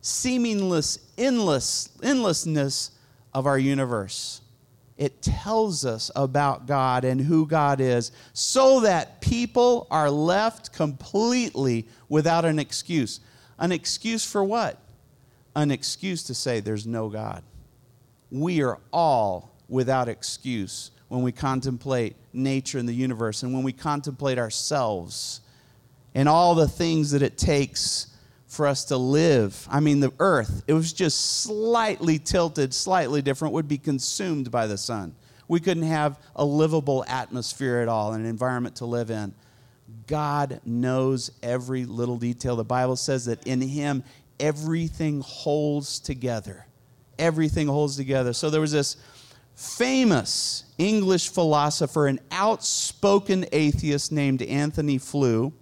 seamless, 0.00 0.98
endless, 1.18 1.90
endlessness 2.02 2.92
of 3.34 3.46
our 3.46 3.58
universe 3.58 4.40
it 4.98 5.20
tells 5.20 5.84
us 5.84 6.10
about 6.16 6.66
God 6.66 7.04
and 7.04 7.20
who 7.20 7.46
God 7.46 7.80
is 7.80 8.12
so 8.32 8.80
that 8.80 9.20
people 9.20 9.86
are 9.90 10.10
left 10.10 10.72
completely 10.72 11.86
without 12.08 12.44
an 12.44 12.58
excuse. 12.58 13.20
An 13.58 13.72
excuse 13.72 14.24
for 14.24 14.42
what? 14.42 14.78
An 15.54 15.70
excuse 15.70 16.22
to 16.24 16.34
say 16.34 16.60
there's 16.60 16.86
no 16.86 17.08
God. 17.08 17.42
We 18.30 18.62
are 18.62 18.78
all 18.92 19.54
without 19.68 20.08
excuse 20.08 20.90
when 21.08 21.22
we 21.22 21.32
contemplate 21.32 22.16
nature 22.32 22.78
and 22.78 22.88
the 22.88 22.94
universe 22.94 23.42
and 23.42 23.52
when 23.52 23.62
we 23.62 23.72
contemplate 23.72 24.38
ourselves 24.38 25.40
and 26.14 26.28
all 26.28 26.54
the 26.54 26.68
things 26.68 27.10
that 27.10 27.22
it 27.22 27.36
takes 27.36 28.08
for 28.56 28.66
us 28.66 28.86
to 28.86 28.96
live. 28.96 29.68
I 29.70 29.80
mean, 29.80 30.00
the 30.00 30.12
earth, 30.18 30.64
it 30.66 30.72
was 30.72 30.92
just 30.92 31.42
slightly 31.42 32.18
tilted, 32.18 32.74
slightly 32.74 33.22
different, 33.22 33.54
would 33.54 33.68
be 33.68 33.78
consumed 33.78 34.50
by 34.50 34.66
the 34.66 34.78
sun. 34.78 35.14
We 35.46 35.60
couldn't 35.60 35.84
have 35.84 36.18
a 36.34 36.44
livable 36.44 37.04
atmosphere 37.06 37.78
at 37.78 37.88
all, 37.88 38.14
an 38.14 38.24
environment 38.24 38.76
to 38.76 38.86
live 38.86 39.10
in. 39.10 39.34
God 40.06 40.60
knows 40.64 41.30
every 41.42 41.84
little 41.84 42.16
detail. 42.16 42.56
The 42.56 42.64
Bible 42.64 42.96
says 42.96 43.26
that 43.26 43.46
in 43.46 43.60
Him, 43.60 44.02
everything 44.40 45.20
holds 45.20 46.00
together. 46.00 46.66
Everything 47.18 47.68
holds 47.68 47.96
together. 47.96 48.32
So 48.32 48.50
there 48.50 48.60
was 48.60 48.72
this 48.72 48.96
famous 49.54 50.64
English 50.78 51.28
philosopher, 51.30 52.06
an 52.06 52.20
outspoken 52.30 53.46
atheist 53.52 54.12
named 54.12 54.42
Antony 54.42 54.98
Flew 54.98 55.52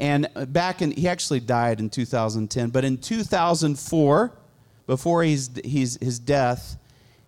and 0.00 0.28
back 0.48 0.80
in, 0.80 0.92
he 0.92 1.06
actually 1.06 1.40
died 1.40 1.78
in 1.78 1.90
2010, 1.90 2.70
but 2.70 2.86
in 2.86 2.96
2004, 2.96 4.32
before 4.86 5.22
he's, 5.22 5.50
he's, 5.62 5.98
his 6.00 6.18
death, 6.18 6.78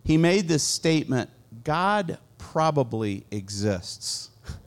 he 0.04 0.16
made 0.16 0.48
this 0.48 0.64
statement 0.64 1.30
God 1.62 2.18
probably 2.38 3.24
exists. 3.30 4.30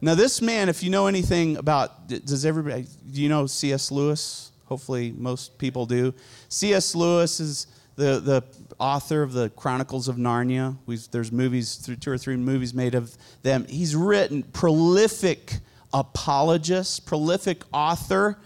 Now, 0.00 0.14
this 0.14 0.40
man, 0.40 0.68
if 0.68 0.84
you 0.84 0.90
know 0.90 1.08
anything 1.08 1.56
about, 1.56 2.06
does 2.06 2.46
everybody, 2.46 2.86
do 3.10 3.20
you 3.20 3.28
know 3.28 3.48
C.S. 3.48 3.90
Lewis? 3.90 4.52
Hopefully, 4.66 5.10
most 5.10 5.58
people 5.58 5.86
do. 5.86 6.14
C.S. 6.48 6.94
Lewis 6.94 7.40
is 7.40 7.66
the, 7.96 8.20
the 8.20 8.44
author 8.78 9.22
of 9.22 9.32
the 9.32 9.50
Chronicles 9.50 10.06
of 10.06 10.14
Narnia. 10.14 10.76
We've, 10.86 11.04
there's 11.10 11.32
movies, 11.32 11.84
two 11.98 12.12
or 12.12 12.16
three 12.16 12.36
movies 12.36 12.72
made 12.72 12.94
of 12.94 13.18
them. 13.42 13.66
He's 13.68 13.96
written 13.96 14.44
prolific 14.44 15.54
apologist, 15.92 17.06
prolific 17.06 17.62
author, 17.72 18.38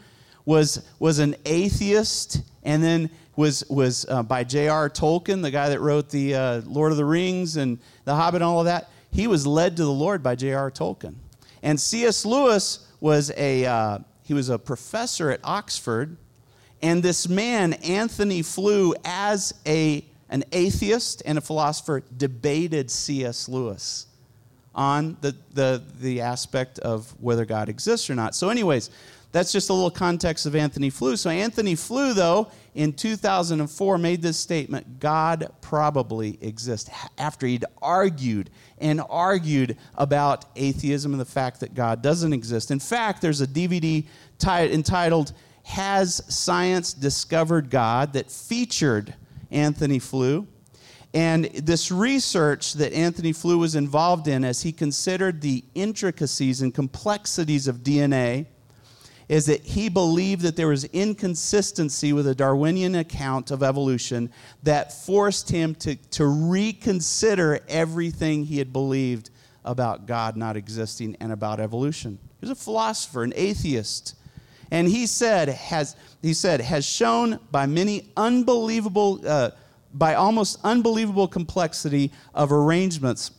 was, 0.45 0.87
was 0.99 1.19
an 1.19 1.37
atheist, 1.45 2.43
and 2.63 2.83
then 2.83 3.11
was, 3.37 3.65
was 3.69 4.07
uh, 4.09 4.23
by 4.23 4.45
J.R. 4.45 4.91
Tolkien, 4.91 5.43
the 5.43 5.51
guy 5.51 5.69
that 5.69 5.81
wrote 5.81 6.11
the 6.11 6.35
uh, 6.35 6.61
Lord 6.65 6.93
of 6.93 6.99
the 6.99 7.05
Rings 7.05 7.57
and 7.57 7.79
The 8.05 8.15
Hobbit 8.15 8.43
and 8.43 8.45
all 8.45 8.61
of 8.61 8.67
that. 8.67 8.91
He 9.11 9.27
was 9.27 9.47
led 9.47 9.77
to 9.77 9.85
the 9.85 9.93
Lord 9.93 10.23
by 10.23 10.35
J.R. 10.35 10.71
Tolkien. 10.71 11.15
And 11.63 11.81
C.S. 11.81 12.25
Lewis 12.25 12.87
was 13.01 13.31
a, 13.37 13.65
uh, 13.67 13.99
he 14.25 14.35
was 14.35 14.49
a 14.49 14.59
professor 14.59 15.31
at 15.31 15.41
Oxford, 15.45 16.17
and 16.83 17.03
this 17.03 17.29
man, 17.29 17.75
Antony 17.75 18.43
Flew, 18.43 18.95
as 19.05 19.55
a, 19.67 20.05
an 20.29 20.43
atheist 20.51 21.23
and 21.25 21.39
a 21.39 21.41
philosopher, 21.41 22.03
debated 22.17 22.91
C.S. 22.91 23.49
Lewis 23.49 24.07
on 24.75 25.17
the, 25.21 25.35
the, 25.53 25.83
the 26.01 26.21
aspect 26.21 26.79
of 26.81 27.15
whether 27.21 27.45
God 27.45 27.69
exists 27.69 28.09
or 28.09 28.15
not. 28.15 28.35
So, 28.35 28.49
anyways, 28.49 28.91
that's 29.33 29.53
just 29.53 29.71
a 29.71 29.73
little 29.73 29.91
context 29.91 30.47
of 30.47 30.55
Antony 30.55 30.91
Flew. 30.91 31.17
So, 31.17 31.31
Antony 31.31 31.75
Flew, 31.75 32.15
though, 32.15 32.51
in 32.75 32.93
2004 32.93 33.99
made 33.99 34.23
this 34.23 34.39
statement 34.39 35.01
God 35.01 35.51
probably 35.61 36.39
exists 36.41 36.91
after 37.19 37.47
he'd 37.47 37.65
argued 37.81 38.51
and 38.79 39.03
argued 39.09 39.77
about 39.95 40.47
atheism 40.57 41.13
and 41.13 41.21
the 41.21 41.27
fact 41.27 41.61
that 41.61 41.75
God 41.75 42.03
doesn't 42.03 42.33
exist. 42.33 42.71
In 42.71 42.79
fact, 42.79 43.23
there's 43.23 43.41
a 43.41 43.47
DVD 43.47 44.05
t- 44.39 44.49
entitled 44.49 45.33
Has 45.65 46.23
Science 46.29 46.93
Discovered 46.93 47.71
God 47.71 48.15
that 48.15 48.31
featured 48.31 49.15
Antony 49.51 49.99
Flew. 49.99 50.47
And 51.15 51.45
this 51.45 51.93
research 51.93 52.75
that 52.75 52.93
Antony 52.93 53.33
Flew 53.33 53.59
was 53.59 53.75
involved 53.75 54.29
in 54.29 54.45
as 54.45 54.63
he 54.63 54.73
considered 54.73 55.43
the 55.43 55.63
intricacies 55.75 56.63
and 56.63 56.75
complexities 56.75 57.69
of 57.69 57.79
DNA 57.79 58.47
is 59.29 59.47
that 59.47 59.63
he 59.63 59.89
believed 59.89 60.43
that 60.43 60.57
there 60.57 60.69
was 60.69 60.85
inconsistency 60.85 62.13
with 62.13 62.27
a 62.27 62.35
Darwinian 62.35 62.95
account 62.95 63.51
of 63.51 63.63
evolution 63.63 64.31
that 64.63 64.93
forced 64.93 65.51
him 65.51 65.75
to, 65.77 65.97
to 65.97 66.27
reconsider 66.27 67.61
everything 67.69 68.45
he 68.45 68.59
had 68.59 68.73
believed 68.73 69.31
about 69.65 70.07
God 70.07 70.37
not 70.37 70.57
existing 70.57 71.17
and 71.21 71.31
about 71.31 71.61
evolution. 71.61 72.19
He 72.41 72.49
was 72.49 72.51
a 72.51 72.63
philosopher, 72.63 73.23
an 73.23 73.33
atheist. 73.37 74.17
And 74.71 74.89
he 74.89 75.07
said, 75.07 75.49
has, 75.49 75.97
he 76.21 76.35
said, 76.35 76.61
has 76.61 76.85
shown 76.85 77.39
by 77.51 77.67
many 77.67 78.11
unbelievable 78.17 79.21
uh, 79.27 79.51
by 79.95 80.15
almost 80.15 80.59
unbelievable 80.65 81.29
complexity 81.29 82.13
of 82.35 82.53
arrangements 82.53 83.33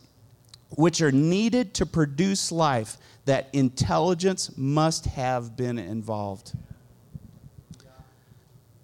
which 0.70 1.00
are 1.00 1.12
needed 1.12 1.74
to 1.74 1.86
produce 1.86 2.50
life 2.50 2.96
that 3.24 3.48
intelligence 3.52 4.56
must 4.56 5.06
have 5.06 5.56
been 5.56 5.78
involved. 5.78 6.52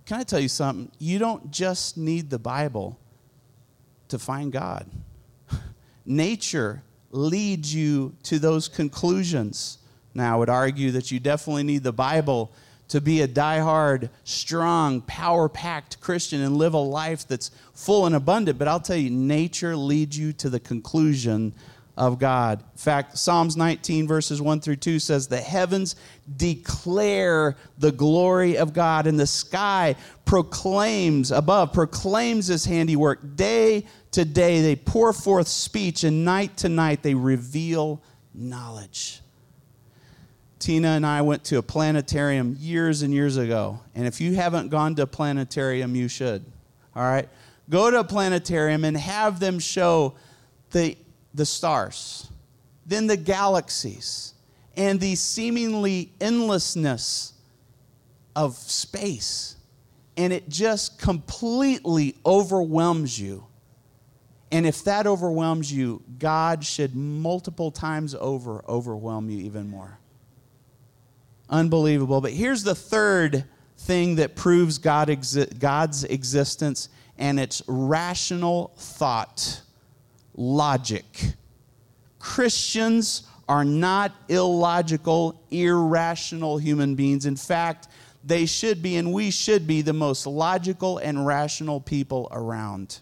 Can 0.06 0.18
I 0.18 0.22
tell 0.24 0.40
you 0.40 0.48
something? 0.48 0.90
You 0.98 1.18
don't 1.18 1.50
just 1.50 1.96
need 1.96 2.30
the 2.30 2.38
Bible 2.38 2.98
to 4.08 4.18
find 4.18 4.50
God. 4.50 4.90
Nature 6.04 6.82
leads 7.10 7.74
you 7.74 8.14
to 8.24 8.38
those 8.38 8.66
conclusions. 8.68 9.78
Now, 10.14 10.34
I 10.34 10.38
would 10.38 10.48
argue 10.48 10.90
that 10.92 11.10
you 11.10 11.20
definitely 11.20 11.62
need 11.62 11.82
the 11.82 11.92
Bible 11.92 12.52
to 12.90 13.00
be 13.00 13.20
a 13.20 13.26
die-hard, 13.26 14.10
strong, 14.24 15.00
power 15.02 15.48
packed 15.48 16.00
Christian 16.00 16.42
and 16.42 16.56
live 16.56 16.74
a 16.74 16.78
life 16.78 17.26
that's 17.26 17.52
full 17.72 18.06
and 18.06 18.16
abundant. 18.16 18.58
But 18.58 18.66
I'll 18.66 18.80
tell 18.80 18.96
you, 18.96 19.10
nature 19.10 19.76
leads 19.76 20.18
you 20.18 20.32
to 20.34 20.50
the 20.50 20.58
conclusion 20.58 21.54
of 21.96 22.18
God. 22.18 22.60
In 22.60 22.78
fact, 22.78 23.16
Psalms 23.16 23.56
19, 23.56 24.08
verses 24.08 24.42
1 24.42 24.60
through 24.60 24.76
2 24.76 24.98
says, 24.98 25.28
The 25.28 25.40
heavens 25.40 25.94
declare 26.36 27.56
the 27.78 27.92
glory 27.92 28.56
of 28.56 28.72
God, 28.72 29.06
and 29.06 29.20
the 29.20 29.26
sky 29.26 29.94
proclaims, 30.24 31.30
above, 31.30 31.72
proclaims 31.72 32.48
his 32.48 32.64
handiwork. 32.64 33.36
Day 33.36 33.86
to 34.12 34.24
day 34.24 34.62
they 34.62 34.74
pour 34.74 35.12
forth 35.12 35.46
speech, 35.46 36.02
and 36.02 36.24
night 36.24 36.56
to 36.58 36.68
night 36.68 37.04
they 37.04 37.14
reveal 37.14 38.02
knowledge. 38.34 39.20
Tina 40.60 40.88
and 40.88 41.06
I 41.06 41.22
went 41.22 41.42
to 41.44 41.58
a 41.58 41.62
planetarium 41.62 42.54
years 42.60 43.00
and 43.02 43.12
years 43.12 43.38
ago. 43.38 43.80
And 43.94 44.06
if 44.06 44.20
you 44.20 44.34
haven't 44.34 44.68
gone 44.68 44.94
to 44.96 45.02
a 45.02 45.06
planetarium, 45.06 45.96
you 45.96 46.06
should. 46.06 46.44
All 46.94 47.02
right? 47.02 47.28
Go 47.70 47.90
to 47.90 48.00
a 48.00 48.04
planetarium 48.04 48.84
and 48.84 48.96
have 48.96 49.40
them 49.40 49.58
show 49.58 50.14
the, 50.72 50.96
the 51.34 51.46
stars, 51.46 52.30
then 52.84 53.06
the 53.06 53.16
galaxies, 53.16 54.34
and 54.76 55.00
the 55.00 55.14
seemingly 55.14 56.12
endlessness 56.20 57.32
of 58.36 58.56
space. 58.56 59.56
And 60.16 60.32
it 60.32 60.48
just 60.48 60.98
completely 60.98 62.16
overwhelms 62.26 63.18
you. 63.18 63.46
And 64.52 64.66
if 64.66 64.84
that 64.84 65.06
overwhelms 65.06 65.72
you, 65.72 66.02
God 66.18 66.64
should 66.64 66.94
multiple 66.94 67.70
times 67.70 68.14
over 68.14 68.64
overwhelm 68.68 69.30
you 69.30 69.38
even 69.46 69.70
more. 69.70 69.99
Unbelievable. 71.50 72.20
But 72.20 72.32
here's 72.32 72.62
the 72.62 72.74
third 72.74 73.44
thing 73.76 74.16
that 74.16 74.36
proves 74.36 74.78
God 74.78 75.08
exi- 75.08 75.58
God's 75.58 76.04
existence, 76.04 76.88
and 77.18 77.40
it's 77.40 77.62
rational 77.66 78.72
thought, 78.76 79.62
logic. 80.34 81.34
Christians 82.20 83.24
are 83.48 83.64
not 83.64 84.12
illogical, 84.28 85.42
irrational 85.50 86.58
human 86.58 86.94
beings. 86.94 87.26
In 87.26 87.34
fact, 87.34 87.88
they 88.22 88.46
should 88.46 88.80
be, 88.80 88.96
and 88.96 89.12
we 89.12 89.30
should 89.32 89.66
be, 89.66 89.82
the 89.82 89.92
most 89.92 90.26
logical 90.26 90.98
and 90.98 91.26
rational 91.26 91.80
people 91.80 92.28
around. 92.30 93.00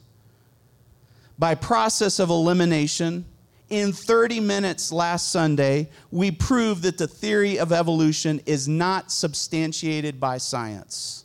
By 1.39 1.55
process 1.55 2.19
of 2.19 2.31
elimination, 2.31 3.27
in 3.71 3.93
30 3.93 4.41
minutes 4.41 4.91
last 4.91 5.31
Sunday, 5.31 5.91
we 6.11 6.31
proved 6.31 6.83
that 6.83 6.99
the 6.99 7.07
theory 7.07 7.59
of 7.59 7.73
evolution 7.73 8.41
is 8.47 8.67
not 8.67 9.13
substantiated 9.13 10.19
by 10.19 10.39
science. 10.39 11.25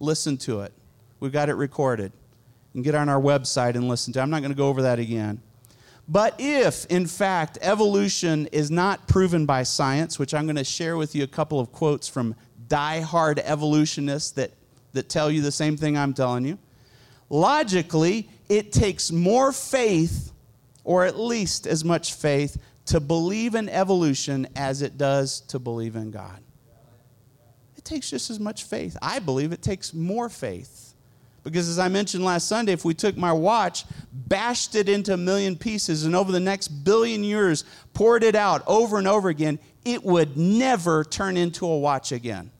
Listen 0.00 0.36
to 0.38 0.60
it. 0.60 0.72
We've 1.20 1.32
got 1.32 1.48
it 1.48 1.54
recorded. 1.54 2.12
You 2.72 2.78
can 2.78 2.82
get 2.82 2.94
on 2.94 3.08
our 3.08 3.20
website 3.20 3.76
and 3.76 3.88
listen 3.88 4.12
to 4.14 4.18
it. 4.18 4.22
I'm 4.22 4.30
not 4.30 4.40
going 4.40 4.50
to 4.50 4.56
go 4.56 4.68
over 4.68 4.82
that 4.82 4.98
again. 4.98 5.40
But 6.08 6.34
if, 6.38 6.84
in 6.86 7.06
fact, 7.06 7.56
evolution 7.62 8.46
is 8.48 8.70
not 8.70 9.06
proven 9.06 9.46
by 9.46 9.62
science, 9.62 10.18
which 10.18 10.34
I'm 10.34 10.44
going 10.44 10.56
to 10.56 10.64
share 10.64 10.96
with 10.96 11.14
you 11.14 11.22
a 11.22 11.28
couple 11.28 11.60
of 11.60 11.72
quotes 11.72 12.08
from 12.08 12.34
die-hard 12.68 13.38
evolutionists 13.38 14.32
that, 14.32 14.50
that 14.92 15.08
tell 15.08 15.30
you 15.30 15.40
the 15.40 15.52
same 15.52 15.76
thing 15.76 15.96
I'm 15.96 16.12
telling 16.12 16.44
you, 16.44 16.58
logically, 17.30 18.28
it 18.48 18.72
takes 18.72 19.10
more 19.10 19.52
faith 19.52 20.33
or 20.84 21.04
at 21.04 21.18
least 21.18 21.66
as 21.66 21.84
much 21.84 22.14
faith 22.14 22.58
to 22.86 23.00
believe 23.00 23.54
in 23.54 23.68
evolution 23.68 24.46
as 24.54 24.82
it 24.82 24.98
does 24.98 25.40
to 25.40 25.58
believe 25.58 25.96
in 25.96 26.10
God. 26.10 26.40
It 27.76 27.84
takes 27.84 28.10
just 28.10 28.30
as 28.30 28.38
much 28.38 28.64
faith. 28.64 28.96
I 29.02 29.18
believe 29.18 29.52
it 29.52 29.62
takes 29.62 29.92
more 29.92 30.28
faith. 30.28 30.94
Because 31.42 31.68
as 31.68 31.78
I 31.78 31.88
mentioned 31.88 32.24
last 32.24 32.48
Sunday, 32.48 32.72
if 32.72 32.84
we 32.84 32.94
took 32.94 33.18
my 33.18 33.32
watch, 33.32 33.84
bashed 34.12 34.74
it 34.74 34.88
into 34.88 35.12
a 35.12 35.16
million 35.16 35.56
pieces, 35.56 36.04
and 36.04 36.16
over 36.16 36.32
the 36.32 36.40
next 36.40 36.68
billion 36.68 37.22
years 37.22 37.64
poured 37.92 38.22
it 38.22 38.34
out 38.34 38.62
over 38.66 38.96
and 38.96 39.06
over 39.06 39.28
again, 39.28 39.58
it 39.84 40.02
would 40.02 40.38
never 40.38 41.04
turn 41.04 41.36
into 41.36 41.66
a 41.66 41.78
watch 41.78 42.12
again. 42.12 42.50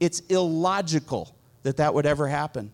It's 0.00 0.20
illogical 0.20 1.36
that 1.62 1.76
that 1.76 1.92
would 1.92 2.06
ever 2.06 2.26
happen. 2.26 2.72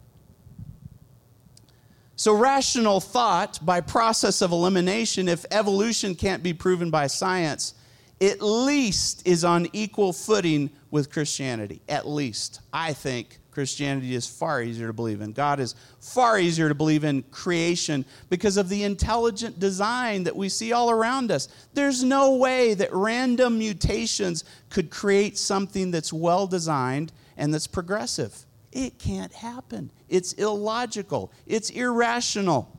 So, 2.19 2.35
rational 2.35 3.01
thought, 3.01 3.65
by 3.65 3.83
process 3.83 4.41
of 4.41 4.51
elimination, 4.51 5.29
if 5.29 5.45
evolution 5.51 6.15
can't 6.15 6.43
be 6.43 6.55
proven 6.55 6.91
by 6.91 7.09
science, 7.09 7.75
at 8.23 8.41
least 8.41 9.27
is 9.27 9.45
on 9.45 9.69
equal 9.75 10.15
footing 10.15 10.71
with 10.91 11.13
Christianity. 11.13 11.83
At 11.91 12.09
least. 12.09 12.61
I 12.73 12.95
think 12.95 13.39
Christianity 13.51 14.15
is 14.15 14.27
far 14.27 14.63
easier 14.63 14.87
to 14.87 14.95
believe 14.95 15.21
in. 15.21 15.33
God 15.33 15.61
is 15.61 15.75
far 16.01 16.39
easier 16.39 16.69
to 16.69 16.75
believe 16.75 17.05
in 17.05 17.23
creation 17.25 18.07
because 18.31 18.57
of 18.57 18.71
the 18.71 18.85
intelligent 18.85 19.61
design 19.61 20.25
that 20.25 20.37
we 20.37 20.49
see 20.49 20.73
all 20.73 20.91
around 20.91 21.31
us. 21.31 21.49
There's 21.75 22.03
no 22.03 22.37
way 22.37 22.73
that 22.73 22.89
random 22.95 23.59
mutations 23.59 24.45
could 24.71 24.89
create 24.89 25.37
something 25.37 25.91
that's 25.91 26.15
well 26.15 26.47
designed 26.47 27.13
and 27.37 27.53
that's 27.53 27.67
progressive. 27.67 28.46
It 28.77 28.99
can't 28.99 29.33
happen. 29.33 29.91
It's 30.11 30.35
illogical, 30.35 31.33
it's 31.47 31.71
irrational. 31.71 32.71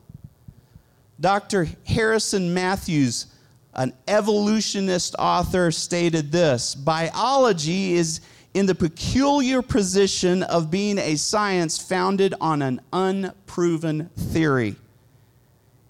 Dr. 1.20 1.66
Harrison 1.84 2.54
Matthews, 2.54 3.26
an 3.74 3.92
evolutionist 4.06 5.16
author, 5.18 5.72
stated 5.72 6.30
this 6.30 6.76
Biology 6.76 7.94
is 7.94 8.20
in 8.54 8.66
the 8.66 8.76
peculiar 8.76 9.60
position 9.60 10.44
of 10.44 10.70
being 10.70 10.98
a 10.98 11.16
science 11.16 11.78
founded 11.78 12.32
on 12.40 12.62
an 12.62 12.80
unproven 12.92 14.08
theory. 14.16 14.76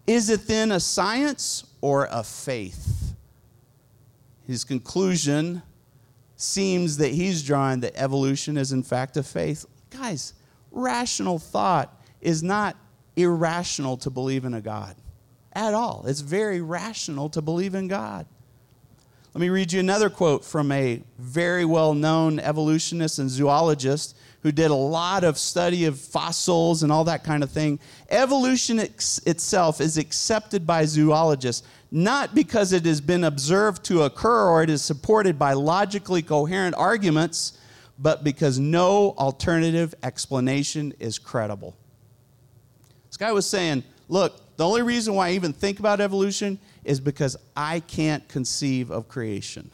Is 0.06 0.30
it 0.30 0.46
then 0.46 0.72
a 0.72 0.80
science 0.80 1.64
or 1.82 2.08
a 2.10 2.24
faith? 2.24 3.14
His 4.46 4.64
conclusion 4.64 5.60
seems 6.36 6.96
that 6.96 7.12
he's 7.12 7.42
drawing 7.42 7.80
that 7.80 7.92
evolution 7.94 8.56
is 8.56 8.72
in 8.72 8.82
fact 8.82 9.18
a 9.18 9.22
faith. 9.22 9.66
Guys, 9.90 10.34
rational 10.70 11.38
thought 11.38 11.96
is 12.20 12.42
not 12.42 12.76
irrational 13.16 13.96
to 13.98 14.10
believe 14.10 14.44
in 14.44 14.54
a 14.54 14.60
God 14.60 14.96
at 15.52 15.74
all. 15.74 16.04
It's 16.06 16.20
very 16.20 16.60
rational 16.60 17.28
to 17.30 17.42
believe 17.42 17.74
in 17.74 17.88
God. 17.88 18.26
Let 19.34 19.40
me 19.40 19.50
read 19.50 19.72
you 19.72 19.80
another 19.80 20.10
quote 20.10 20.44
from 20.44 20.72
a 20.72 21.02
very 21.18 21.64
well 21.64 21.94
known 21.94 22.40
evolutionist 22.40 23.18
and 23.18 23.30
zoologist 23.30 24.16
who 24.42 24.52
did 24.52 24.70
a 24.70 24.74
lot 24.74 25.24
of 25.24 25.36
study 25.36 25.84
of 25.84 25.98
fossils 25.98 26.82
and 26.82 26.90
all 26.90 27.04
that 27.04 27.24
kind 27.24 27.42
of 27.42 27.50
thing. 27.50 27.78
Evolution 28.08 28.78
ex- 28.78 29.18
itself 29.26 29.80
is 29.80 29.98
accepted 29.98 30.66
by 30.66 30.84
zoologists 30.84 31.66
not 31.90 32.34
because 32.34 32.72
it 32.72 32.84
has 32.84 33.00
been 33.00 33.24
observed 33.24 33.84
to 33.84 34.02
occur 34.02 34.48
or 34.48 34.62
it 34.62 34.70
is 34.70 34.82
supported 34.82 35.38
by 35.38 35.54
logically 35.54 36.22
coherent 36.22 36.74
arguments, 36.76 37.58
but 37.98 38.22
because 38.22 38.58
no 38.58 39.14
alternative 39.18 39.94
explanation 40.02 40.92
is 41.00 41.18
credible. 41.18 41.74
This 43.08 43.16
guy 43.16 43.32
was 43.32 43.46
saying, 43.46 43.84
look, 44.08 44.56
the 44.56 44.66
only 44.66 44.82
reason 44.82 45.14
why 45.14 45.28
I 45.28 45.32
even 45.32 45.52
think 45.52 45.78
about 45.78 46.00
evolution 46.00 46.58
is 46.84 47.00
because 47.00 47.36
I 47.56 47.80
can't 47.80 48.26
conceive 48.28 48.90
of 48.90 49.08
creation, 49.08 49.70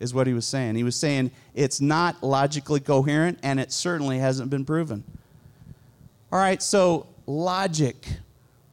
is 0.00 0.14
what 0.14 0.26
he 0.26 0.32
was 0.32 0.46
saying. 0.46 0.74
He 0.74 0.84
was 0.84 0.96
saying 0.96 1.30
it's 1.54 1.80
not 1.80 2.22
logically 2.22 2.80
coherent 2.80 3.38
and 3.42 3.60
it 3.60 3.72
certainly 3.72 4.18
hasn't 4.18 4.50
been 4.50 4.64
proven. 4.64 5.04
All 6.32 6.38
right, 6.38 6.62
so 6.62 7.06
logic, 7.26 8.06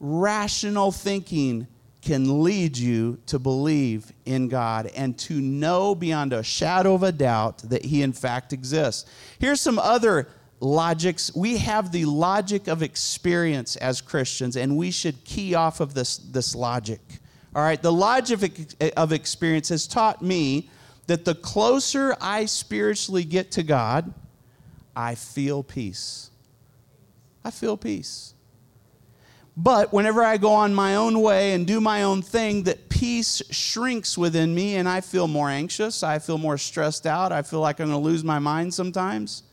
rational 0.00 0.92
thinking 0.92 1.66
can 2.04 2.42
lead 2.42 2.76
you 2.76 3.18
to 3.26 3.38
believe 3.38 4.12
in 4.26 4.48
God 4.48 4.90
and 4.94 5.18
to 5.20 5.40
know 5.40 5.94
beyond 5.94 6.34
a 6.34 6.42
shadow 6.42 6.94
of 6.94 7.02
a 7.02 7.12
doubt 7.12 7.58
that 7.70 7.84
He 7.84 8.02
in 8.02 8.12
fact 8.12 8.52
exists. 8.52 9.08
Here's 9.38 9.60
some 9.60 9.78
other 9.78 10.28
logics. 10.60 11.34
We 11.34 11.56
have 11.58 11.92
the 11.92 12.04
logic 12.04 12.68
of 12.68 12.82
experience 12.82 13.76
as 13.76 14.02
Christians, 14.02 14.56
and 14.56 14.76
we 14.76 14.90
should 14.90 15.24
key 15.24 15.54
off 15.54 15.80
of 15.80 15.94
this, 15.94 16.18
this 16.18 16.54
logic. 16.54 17.00
All 17.56 17.62
right, 17.62 17.80
the 17.80 17.92
logic 17.92 18.74
of 18.96 19.12
experience 19.12 19.70
has 19.70 19.86
taught 19.86 20.20
me 20.20 20.68
that 21.06 21.24
the 21.24 21.34
closer 21.34 22.16
I 22.20 22.44
spiritually 22.44 23.24
get 23.24 23.52
to 23.52 23.62
God, 23.62 24.12
I 24.94 25.14
feel 25.14 25.62
peace. 25.62 26.30
I 27.44 27.50
feel 27.50 27.76
peace. 27.76 28.33
But 29.56 29.92
whenever 29.92 30.22
I 30.22 30.36
go 30.36 30.52
on 30.52 30.74
my 30.74 30.96
own 30.96 31.20
way 31.20 31.52
and 31.52 31.66
do 31.66 31.80
my 31.80 32.02
own 32.02 32.22
thing, 32.22 32.64
that 32.64 32.88
peace 32.88 33.40
shrinks 33.50 34.18
within 34.18 34.52
me 34.54 34.76
and 34.76 34.88
I 34.88 35.00
feel 35.00 35.28
more 35.28 35.48
anxious. 35.48 36.02
I 36.02 36.18
feel 36.18 36.38
more 36.38 36.58
stressed 36.58 37.06
out. 37.06 37.30
I 37.30 37.42
feel 37.42 37.60
like 37.60 37.80
I'm 37.80 37.88
going 37.88 38.02
to 38.02 38.04
lose 38.04 38.24
my 38.24 38.40
mind 38.40 38.74
sometimes. 38.74 39.44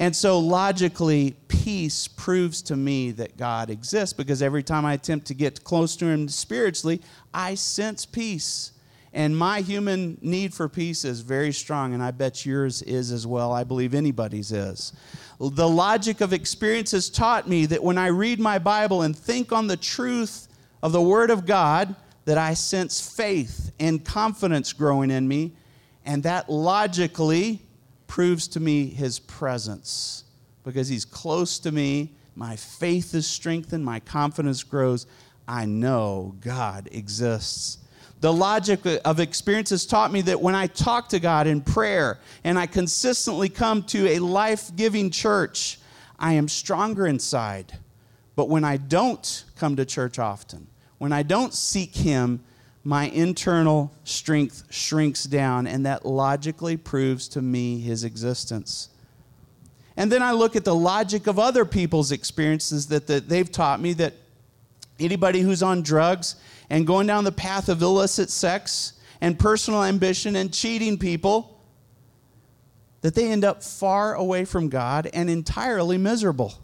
And 0.00 0.14
so, 0.14 0.38
logically, 0.38 1.36
peace 1.48 2.06
proves 2.06 2.62
to 2.62 2.76
me 2.76 3.10
that 3.12 3.36
God 3.36 3.68
exists 3.68 4.12
because 4.12 4.42
every 4.42 4.62
time 4.62 4.84
I 4.84 4.92
attempt 4.92 5.26
to 5.26 5.34
get 5.34 5.64
close 5.64 5.96
to 5.96 6.06
Him 6.06 6.28
spiritually, 6.28 7.00
I 7.34 7.56
sense 7.56 8.06
peace. 8.06 8.72
And 9.12 9.36
my 9.36 9.60
human 9.60 10.18
need 10.20 10.52
for 10.52 10.68
peace 10.68 11.04
is 11.04 11.20
very 11.20 11.52
strong, 11.52 11.94
and 11.94 12.02
I 12.02 12.10
bet 12.10 12.44
yours 12.44 12.82
is 12.82 13.10
as 13.10 13.26
well. 13.26 13.52
I 13.52 13.64
believe 13.64 13.94
anybody's 13.94 14.52
is. 14.52 14.92
The 15.40 15.68
logic 15.68 16.20
of 16.20 16.32
experience 16.32 16.90
has 16.90 17.08
taught 17.08 17.48
me 17.48 17.66
that 17.66 17.82
when 17.82 17.96
I 17.96 18.08
read 18.08 18.38
my 18.38 18.58
Bible 18.58 19.02
and 19.02 19.16
think 19.16 19.52
on 19.52 19.66
the 19.66 19.76
truth 19.76 20.48
of 20.82 20.92
the 20.92 21.00
Word 21.00 21.30
of 21.30 21.46
God, 21.46 21.94
that 22.26 22.36
I 22.36 22.52
sense 22.52 23.00
faith 23.00 23.72
and 23.80 24.04
confidence 24.04 24.74
growing 24.74 25.10
in 25.10 25.26
me, 25.26 25.54
and 26.04 26.22
that 26.24 26.50
logically 26.50 27.62
proves 28.06 28.46
to 28.48 28.60
me 28.60 28.86
His 28.86 29.18
presence 29.18 30.24
because 30.64 30.88
He's 30.88 31.06
close 31.06 31.58
to 31.60 31.72
me. 31.72 32.14
My 32.34 32.56
faith 32.56 33.14
is 33.14 33.26
strengthened, 33.26 33.84
my 33.84 34.00
confidence 34.00 34.62
grows. 34.62 35.06
I 35.46 35.64
know 35.64 36.34
God 36.40 36.90
exists. 36.92 37.78
The 38.20 38.32
logic 38.32 38.80
of 39.04 39.20
experience 39.20 39.70
has 39.70 39.86
taught 39.86 40.10
me 40.10 40.22
that 40.22 40.40
when 40.40 40.54
I 40.54 40.66
talk 40.66 41.08
to 41.10 41.20
God 41.20 41.46
in 41.46 41.60
prayer 41.60 42.18
and 42.42 42.58
I 42.58 42.66
consistently 42.66 43.48
come 43.48 43.84
to 43.84 44.08
a 44.08 44.18
life 44.18 44.74
giving 44.74 45.10
church, 45.10 45.78
I 46.18 46.32
am 46.32 46.48
stronger 46.48 47.06
inside. 47.06 47.78
But 48.34 48.48
when 48.48 48.64
I 48.64 48.76
don't 48.76 49.44
come 49.56 49.76
to 49.76 49.84
church 49.84 50.18
often, 50.18 50.66
when 50.98 51.12
I 51.12 51.22
don't 51.22 51.54
seek 51.54 51.94
Him, 51.94 52.42
my 52.82 53.04
internal 53.04 53.92
strength 54.04 54.64
shrinks 54.70 55.24
down, 55.24 55.66
and 55.66 55.86
that 55.86 56.04
logically 56.04 56.76
proves 56.76 57.28
to 57.28 57.42
me 57.42 57.80
His 57.80 58.02
existence. 58.02 58.88
And 59.96 60.10
then 60.10 60.22
I 60.22 60.32
look 60.32 60.56
at 60.56 60.64
the 60.64 60.74
logic 60.74 61.26
of 61.26 61.38
other 61.38 61.64
people's 61.64 62.12
experiences 62.12 62.86
that, 62.88 63.06
that 63.08 63.28
they've 63.28 63.50
taught 63.50 63.80
me 63.80 63.92
that 63.94 64.14
anybody 64.98 65.40
who's 65.40 65.62
on 65.62 65.82
drugs 65.82 66.36
and 66.70 66.86
going 66.86 67.06
down 67.06 67.24
the 67.24 67.32
path 67.32 67.68
of 67.68 67.82
illicit 67.82 68.30
sex 68.30 68.94
and 69.20 69.38
personal 69.38 69.82
ambition 69.84 70.36
and 70.36 70.52
cheating 70.52 70.98
people, 70.98 71.60
that 73.00 73.14
they 73.14 73.30
end 73.30 73.44
up 73.44 73.62
far 73.62 74.14
away 74.14 74.44
from 74.44 74.68
God 74.68 75.08
and 75.12 75.30
entirely 75.30 75.98
miserable. 75.98 76.54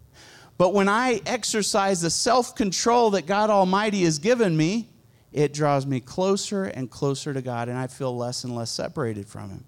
but 0.58 0.74
when 0.74 0.88
I 0.88 1.20
exercise 1.26 2.00
the 2.00 2.10
self 2.10 2.54
control 2.54 3.10
that 3.10 3.26
God 3.26 3.50
Almighty 3.50 4.02
has 4.04 4.18
given 4.18 4.56
me, 4.56 4.88
it 5.32 5.52
draws 5.52 5.86
me 5.86 6.00
closer 6.00 6.64
and 6.64 6.90
closer 6.90 7.32
to 7.34 7.42
God, 7.42 7.68
and 7.68 7.78
I 7.78 7.86
feel 7.86 8.16
less 8.16 8.44
and 8.44 8.56
less 8.56 8.70
separated 8.70 9.28
from 9.28 9.50
Him. 9.50 9.64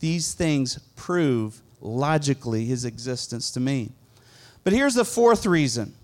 These 0.00 0.34
things 0.34 0.78
prove 0.96 1.60
logically 1.80 2.64
His 2.64 2.84
existence 2.84 3.50
to 3.52 3.60
me. 3.60 3.92
But 4.64 4.72
here's 4.72 4.94
the 4.94 5.04
fourth 5.04 5.46
reason. 5.46 5.94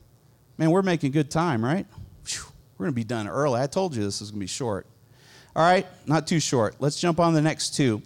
Man, 0.58 0.70
we're 0.70 0.82
making 0.82 1.12
good 1.12 1.30
time, 1.30 1.64
right? 1.64 1.86
We're 2.78 2.84
going 2.84 2.92
to 2.92 2.96
be 2.96 3.04
done 3.04 3.28
early. 3.28 3.60
I 3.60 3.66
told 3.66 3.94
you 3.94 4.02
this 4.02 4.20
was 4.20 4.30
going 4.30 4.40
to 4.40 4.44
be 4.44 4.46
short. 4.46 4.86
All 5.54 5.62
right, 5.62 5.86
not 6.06 6.26
too 6.26 6.40
short. 6.40 6.76
Let's 6.78 7.00
jump 7.00 7.18
on 7.18 7.32
the 7.32 7.40
next 7.40 7.74
two. 7.74 8.02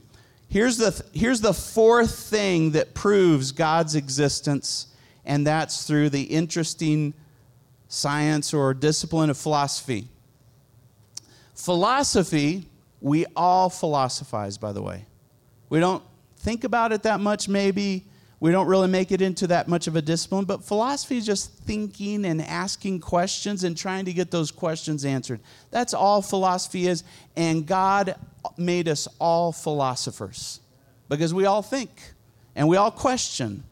Here's 0.49 0.77
the, 0.77 1.05
here's 1.13 1.41
the 1.41 1.55
fourth 1.55 2.13
thing 2.13 2.73
that 2.73 2.95
proves 2.95 3.53
God's 3.53 3.95
existence, 3.95 4.89
and 5.25 5.47
that's 5.47 5.87
through 5.87 6.11
the 6.11 6.23
interesting 6.23 7.15
science 7.89 8.55
or 8.55 8.75
discipline 8.75 9.31
of 9.31 9.39
philosophy. 9.39 10.09
Philosophy, 11.55 12.67
we 13.01 13.27
all 13.37 13.69
philosophize, 13.71 14.57
by 14.59 14.73
the 14.73 14.83
way. 14.83 15.07
We 15.69 15.81
don't 15.81 16.03
think 16.39 16.65
about 16.65 16.93
it 16.93 17.03
that 17.03 17.21
much, 17.21 17.49
maybe. 17.49 18.07
We 18.41 18.53
don't 18.53 18.67
really 18.67 18.89
make 18.89 19.13
it 19.13 19.21
into 19.21 19.47
that 19.49 19.69
much 19.69 19.87
of 19.87 19.97
a 19.97 20.03
discipline, 20.03 20.47
but 20.47 20.65
philosophy 20.65 21.19
is 21.19 21.27
just 21.27 21.53
thinking 21.53 22.25
and 22.25 22.41
asking 22.41 23.01
questions 23.01 23.65
and 23.65 23.77
trying 23.77 24.07
to 24.07 24.15
get 24.15 24.31
those 24.31 24.51
questions 24.51 25.05
answered. 25.05 25.41
That's 25.71 25.93
all 25.93 26.23
philosophy 26.23 26.87
is, 26.87 27.05
and 27.37 27.67
God 27.67 28.17
made 28.57 28.89
us 28.89 29.07
all 29.19 29.53
philosophers 29.53 30.61
because 31.11 31.35
we 31.35 31.45
all 31.45 31.61
think 31.61 31.91
and 32.57 32.67
we 32.67 32.79
all 32.79 32.91
question 32.91 33.63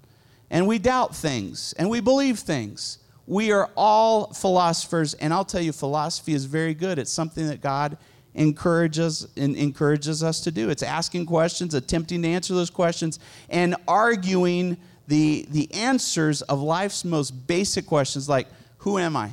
and 0.50 0.66
we 0.66 0.78
doubt 0.78 1.16
things 1.16 1.72
and 1.78 1.88
we 1.88 2.00
believe 2.00 2.38
things. 2.38 2.98
We 3.26 3.52
are 3.52 3.70
all 3.76 4.32
philosophers, 4.32 5.12
and 5.12 5.34
I'll 5.34 5.44
tell 5.44 5.60
you, 5.60 5.72
philosophy 5.72 6.32
is 6.32 6.46
very 6.46 6.72
good. 6.72 6.98
It's 6.98 7.10
something 7.10 7.46
that 7.48 7.60
God 7.60 7.98
encourages 8.38 9.26
encourages 9.36 10.22
us 10.22 10.40
to 10.40 10.50
do. 10.50 10.70
It's 10.70 10.82
asking 10.82 11.26
questions, 11.26 11.74
attempting 11.74 12.22
to 12.22 12.28
answer 12.28 12.54
those 12.54 12.70
questions, 12.70 13.18
and 13.50 13.74
arguing 13.86 14.76
the, 15.08 15.46
the 15.50 15.72
answers 15.74 16.42
of 16.42 16.60
life's 16.60 17.04
most 17.04 17.30
basic 17.46 17.86
questions 17.86 18.28
like, 18.28 18.46
who 18.78 18.98
am 18.98 19.16
I? 19.16 19.32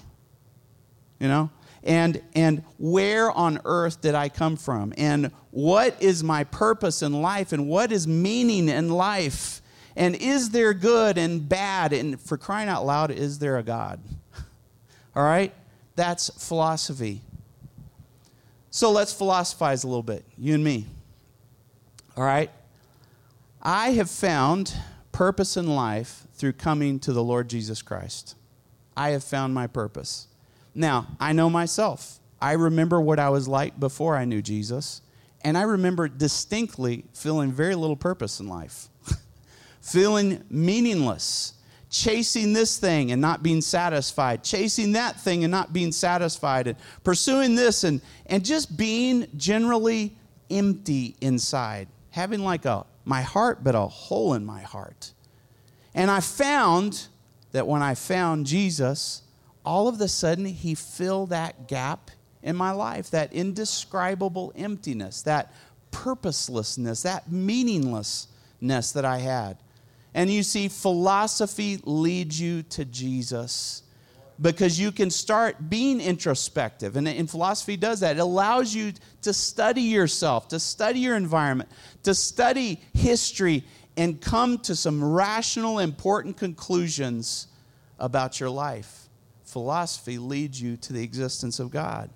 You 1.20 1.28
know? 1.28 1.50
And, 1.84 2.22
and 2.34 2.64
where 2.80 3.30
on 3.32 3.60
earth 3.64 4.02
did 4.02 4.16
I 4.16 4.30
come 4.30 4.56
from? 4.56 4.94
And 4.98 5.32
what 5.52 6.02
is 6.02 6.24
my 6.24 6.46
purpose 6.46 7.04
in 7.04 7.22
life? 7.22 7.52
And 7.52 7.68
what 7.68 7.92
is 7.92 8.08
meaning 8.08 8.70
in 8.70 8.90
life? 8.90 9.62
And 9.96 10.16
is 10.16 10.50
there 10.50 10.74
good 10.74 11.18
and 11.18 11.48
bad? 11.48 11.94
And 11.94 12.20
for 12.20 12.38
crying 12.38 12.70
out 12.70 12.86
loud, 12.86 13.12
is 13.12 13.38
there 13.38 13.58
a 13.58 13.64
God? 13.64 14.00
All 15.16 15.24
right? 15.24 15.54
That's 15.96 16.30
philosophy. 16.48 17.22
So 18.76 18.92
let's 18.92 19.14
philosophize 19.14 19.86
a 19.86 19.88
little 19.88 20.04
bit, 20.04 20.26
you 20.38 20.54
and 20.54 20.62
me. 20.62 20.86
All 22.18 22.26
right? 22.26 22.52
I 23.62 23.92
have 23.92 24.12
found 24.12 24.74
purpose 25.14 25.56
in 25.56 25.66
life 25.66 26.28
through 26.34 26.52
coming 26.52 27.00
to 27.00 27.14
the 27.14 27.24
Lord 27.24 27.50
Jesus 27.50 27.82
Christ. 27.82 28.36
I 28.98 29.12
have 29.12 29.24
found 29.24 29.54
my 29.54 29.68
purpose. 29.68 30.28
Now, 30.74 31.08
I 31.22 31.32
know 31.32 31.50
myself. 31.50 32.20
I 32.42 32.52
remember 32.52 33.00
what 33.00 33.18
I 33.18 33.30
was 33.30 33.48
like 33.48 33.80
before 33.80 34.18
I 34.18 34.26
knew 34.26 34.42
Jesus, 34.42 35.02
and 35.42 35.58
I 35.58 35.62
remember 35.62 36.10
distinctly 36.10 37.06
feeling 37.14 37.54
very 37.54 37.76
little 37.76 37.96
purpose 37.96 38.42
in 38.42 38.50
life, 38.50 38.90
feeling 39.80 40.44
meaningless, 40.50 41.54
chasing 41.96 42.52
this 42.52 42.78
thing 42.78 43.14
and 43.14 43.22
not 43.22 43.42
being 43.42 43.62
satisfied, 43.62 44.44
chasing 44.44 44.92
that 44.92 45.20
thing 45.20 45.46
and 45.46 45.52
not 45.52 45.72
being 45.72 45.94
satisfied, 45.94 46.68
and 46.68 46.78
pursuing 47.06 47.56
this 47.56 47.86
and, 47.86 48.02
and 48.26 48.44
just 48.44 48.76
being 48.76 49.26
generally 49.38 50.14
empty 50.50 51.16
inside, 51.22 51.88
having 52.10 52.42
like 52.42 52.66
a 52.66 52.86
my 53.06 53.22
heart, 53.22 53.64
but 53.64 53.76
a 53.76 53.82
hole 53.82 54.34
in 54.34 54.44
my 54.46 54.62
heart. 54.62 55.14
And 55.94 56.12
I 56.12 56.20
found 56.20 57.08
that 57.52 57.68
when 57.68 57.82
I 57.84 57.94
found 57.94 58.46
Jesus, 58.46 59.22
all 59.64 59.88
of 59.88 60.02
a 60.02 60.08
sudden 60.08 60.46
he 60.46 60.76
filled 60.76 61.30
that 61.30 61.68
gap 61.68 62.12
in 62.42 62.56
my 62.56 62.72
life, 62.72 63.12
that 63.12 63.32
indescribable 63.32 64.52
emptiness, 64.56 65.22
that 65.22 65.54
purposelessness, 65.92 67.04
that 67.04 67.32
meaninglessness 67.32 68.92
that 68.92 69.06
I 69.06 69.20
had. 69.20 69.58
And 70.16 70.32
you 70.32 70.44
see, 70.44 70.70
philosophy 70.70 71.78
leads 71.84 72.40
you 72.40 72.64
to 72.64 72.86
Jesus 72.86 73.84
because 74.42 74.80
you 74.80 74.94
can 74.94 75.10
start 75.10 75.70
being 75.70 76.00
introspective. 76.00 76.96
And, 76.96 77.06
and 77.06 77.30
philosophy 77.30 77.76
does 77.76 78.00
that. 78.00 78.16
It 78.16 78.20
allows 78.20 78.74
you 78.74 78.94
to 79.24 79.34
study 79.34 79.82
yourself, 79.82 80.48
to 80.48 80.60
study 80.60 81.00
your 81.00 81.18
environment, 81.18 81.70
to 82.04 82.16
study 82.16 82.80
history, 82.94 83.66
and 83.98 84.20
come 84.22 84.58
to 84.60 84.76
some 84.76 85.04
rational, 85.04 85.80
important 85.80 86.38
conclusions 86.38 87.48
about 88.00 88.40
your 88.40 88.50
life. 88.50 89.10
Philosophy 89.44 90.18
leads 90.18 90.62
you 90.62 90.78
to 90.78 90.94
the 90.94 91.04
existence 91.04 91.60
of 91.60 91.72
God. 91.72 92.10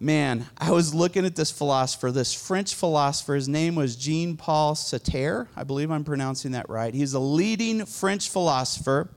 Man, 0.00 0.46
I 0.56 0.70
was 0.70 0.94
looking 0.94 1.26
at 1.26 1.34
this 1.34 1.50
philosopher, 1.50 2.12
this 2.12 2.32
French 2.32 2.74
philosopher. 2.74 3.34
His 3.34 3.48
name 3.48 3.74
was 3.74 3.96
Jean 3.96 4.36
Paul 4.36 4.74
Sartre. 4.74 5.48
I 5.56 5.64
believe 5.64 5.90
I'm 5.90 6.04
pronouncing 6.04 6.52
that 6.52 6.68
right. 6.70 6.94
He's 6.94 7.14
a 7.14 7.18
leading 7.18 7.84
French 7.84 8.28
philosopher 8.30 9.10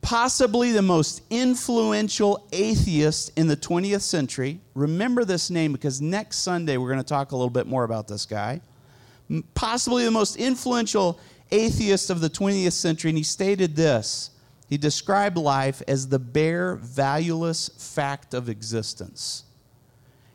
possibly 0.00 0.72
the 0.72 0.82
most 0.82 1.22
influential 1.30 2.46
atheist 2.52 3.30
in 3.36 3.46
the 3.46 3.56
20th 3.56 4.00
century. 4.00 4.60
Remember 4.74 5.24
this 5.24 5.50
name 5.50 5.72
because 5.72 6.00
next 6.00 6.38
Sunday 6.38 6.76
we're 6.76 6.88
going 6.88 6.98
to 6.98 7.04
talk 7.04 7.32
a 7.32 7.36
little 7.36 7.50
bit 7.50 7.66
more 7.66 7.84
about 7.84 8.08
this 8.08 8.24
guy. 8.24 8.60
Possibly 9.54 10.04
the 10.04 10.10
most 10.10 10.36
influential 10.36 11.20
atheist 11.50 12.10
of 12.10 12.20
the 12.20 12.30
20th 12.30 12.72
century, 12.72 13.10
and 13.10 13.18
he 13.18 13.24
stated 13.24 13.76
this. 13.76 14.30
He 14.68 14.78
described 14.78 15.36
life 15.36 15.82
as 15.88 16.08
the 16.08 16.18
bare, 16.18 16.76
valueless 16.76 17.68
fact 17.76 18.34
of 18.34 18.48
existence. 18.48 19.44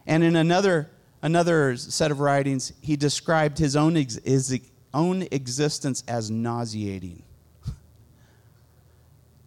And 0.06 0.24
in 0.24 0.36
another, 0.36 0.90
another 1.22 1.78
set 1.78 2.12
of 2.12 2.20
writings, 2.20 2.74
he 2.82 2.96
described 2.96 3.58
his 3.58 3.76
own, 3.76 3.96
his 3.96 4.60
own 4.94 5.22
existence 5.32 6.04
as 6.08 6.30
nauseating. 6.30 7.24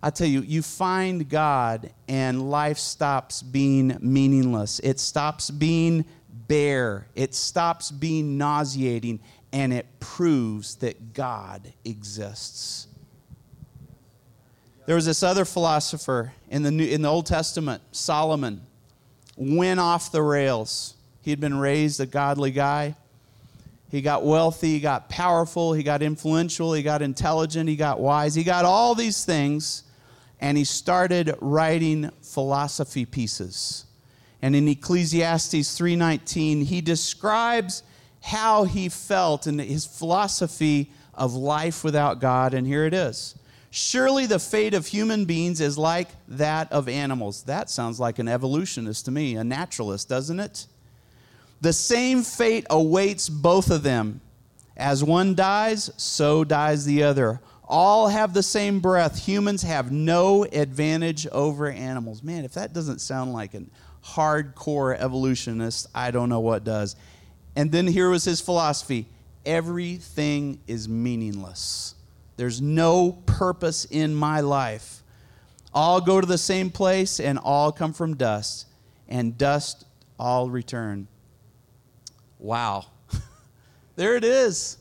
I 0.03 0.11
tell 0.11 0.29
you, 0.29 0.43
you 0.43 0.63
find 0.63 1.29
God 1.29 1.91
and 2.07 2.51
life 2.51 2.79
stops 2.79 3.43
being 3.43 3.97
meaningless. 4.01 4.79
It 4.81 5.01
stops 5.01 5.51
being 5.51 6.05
bare. 6.29 7.09
It 7.15 7.35
stops 7.35 7.91
being 7.91 8.39
nauseating 8.39 9.21
and 9.53 9.73
it 9.73 9.87
proves 10.01 10.77
that 10.77 11.13
God 11.13 11.73
exists. 11.85 12.89
There 14.87 14.95
was 14.95 15.07
this 15.07 15.23
other 15.23 15.45
philosopher 15.45 16.33
in 16.51 16.63
the, 16.63 16.71
New, 16.71 16.85
in 16.85 17.03
the 17.03 17.09
Old 17.09 17.27
Testament, 17.27 17.83
Solomon, 17.91 18.65
went 19.37 19.79
off 19.79 20.11
the 20.11 20.23
rails. 20.23 20.95
He 21.23 21.31
had 21.31 21.41
been 21.41 21.59
raised 21.59 22.01
a 22.01 22.07
godly 22.07 22.51
guy. 22.51 22.97
He 23.91 24.01
got 24.01 24.25
wealthy, 24.25 24.73
he 24.73 24.81
got 24.81 25.09
powerful, 25.09 25.73
he 25.73 25.83
got 25.83 26.03
influential, 26.03 26.73
he 26.73 26.83
got 26.83 27.03
intelligent, 27.03 27.69
he 27.69 27.77
got 27.77 28.01
wise, 28.01 28.35
he 28.35 28.43
got 28.43 28.65
all 28.65 28.95
these 28.95 29.25
things 29.25 29.85
and 30.41 30.59
he 30.59 30.65
started 30.65 31.35
writing 31.41 32.11
philosophy 32.21 33.07
pieces. 33.07 33.87
And 34.43 34.55
in 34.55 34.69
Ecclesiastes 34.69 35.79
3:19, 35.79 36.63
he 36.63 36.81
describes 36.81 37.83
how 38.23 38.65
he 38.65 38.89
felt 38.89 39.47
and 39.47 39.61
his 39.61 39.87
philosophy 39.87 40.91
of 41.15 41.35
life 41.35 41.83
without 41.83 42.21
God, 42.21 42.53
and 42.53 42.67
here 42.67 42.85
it 42.85 42.93
is. 42.93 43.35
Surely 43.79 44.25
the 44.25 44.39
fate 44.39 44.73
of 44.73 44.87
human 44.87 45.27
beings 45.27 45.61
is 45.61 45.77
like 45.77 46.09
that 46.29 46.73
of 46.73 46.89
animals. 46.89 47.43
That 47.43 47.69
sounds 47.69 48.01
like 48.01 48.19
an 48.19 48.27
evolutionist 48.27 49.05
to 49.05 49.11
me, 49.11 49.37
a 49.37 49.45
naturalist, 49.45 50.09
doesn't 50.09 50.41
it? 50.41 50.67
The 51.61 51.75
same 51.75 52.23
fate 52.23 52.67
awaits 52.71 53.29
both 53.29 53.71
of 53.71 53.83
them. 53.83 54.23
As 54.79 55.05
one 55.05 55.35
dies, 55.35 55.91
so 55.99 56.43
dies 56.43 56.87
the 56.87 57.03
other 57.03 57.41
all 57.69 58.09
have 58.09 58.33
the 58.33 58.43
same 58.43 58.81
breath. 58.81 59.27
Humans 59.27 59.61
have 59.63 59.93
no 59.93 60.45
advantage 60.45 61.27
over 61.27 61.69
animals. 61.69 62.23
Man, 62.23 62.47
if 62.47 62.55
that 62.55 62.73
doesn't 62.73 63.01
sound 63.01 63.35
like 63.35 63.53
a 63.53 63.65
hardcore 64.03 64.97
evolutionist, 64.97 65.89
I 65.95 66.13
don't 66.13 66.31
know 66.31 66.41
what 66.41 66.65
does. 66.65 66.97
And 67.57 67.71
then 67.71 67.87
here 67.87 68.09
was 68.09 68.25
his 68.25 68.41
philosophy 68.41 69.07
everything 69.45 70.61
is 70.67 70.89
meaningless. 70.89 71.96
There's 72.37 72.61
no 72.61 73.13
purpose 73.27 73.87
in 73.87 74.15
my 74.15 74.41
life. 74.41 75.03
All 75.73 76.01
go 76.01 76.21
to 76.21 76.27
the 76.27 76.39
same 76.39 76.71
place 76.71 77.21
and 77.21 77.39
all 77.39 77.73
come 77.73 77.93
from 77.93 78.17
dust, 78.17 78.67
and 79.09 79.37
dust 79.37 79.85
all 80.19 80.49
return. 80.49 81.09
Wow. 82.39 82.87
there 83.97 84.17
it 84.17 84.25
is 84.25 84.79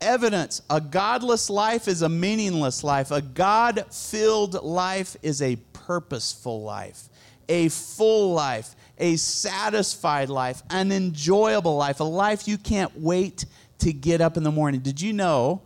evidence. 0.00 0.62
A 0.70 0.80
godless 0.80 1.50
life 1.50 1.88
is 1.88 2.02
a 2.02 2.08
meaningless 2.08 2.84
life. 2.84 3.10
A 3.10 3.22
God 3.22 3.84
filled 3.92 4.62
life 4.62 5.16
is 5.22 5.42
a 5.42 5.56
purposeful 5.72 6.62
life, 6.62 7.08
a 7.48 7.68
full 7.68 8.32
life, 8.32 8.74
a 8.98 9.16
satisfied 9.16 10.28
life, 10.28 10.62
an 10.70 10.92
enjoyable 10.92 11.76
life, 11.76 12.00
a 12.00 12.04
life 12.04 12.48
you 12.48 12.58
can't 12.58 12.98
wait 12.98 13.44
to 13.78 13.92
get 13.92 14.20
up 14.20 14.36
in 14.36 14.42
the 14.42 14.50
morning. 14.50 14.80
Did 14.80 15.00
you 15.00 15.12
know 15.12 15.62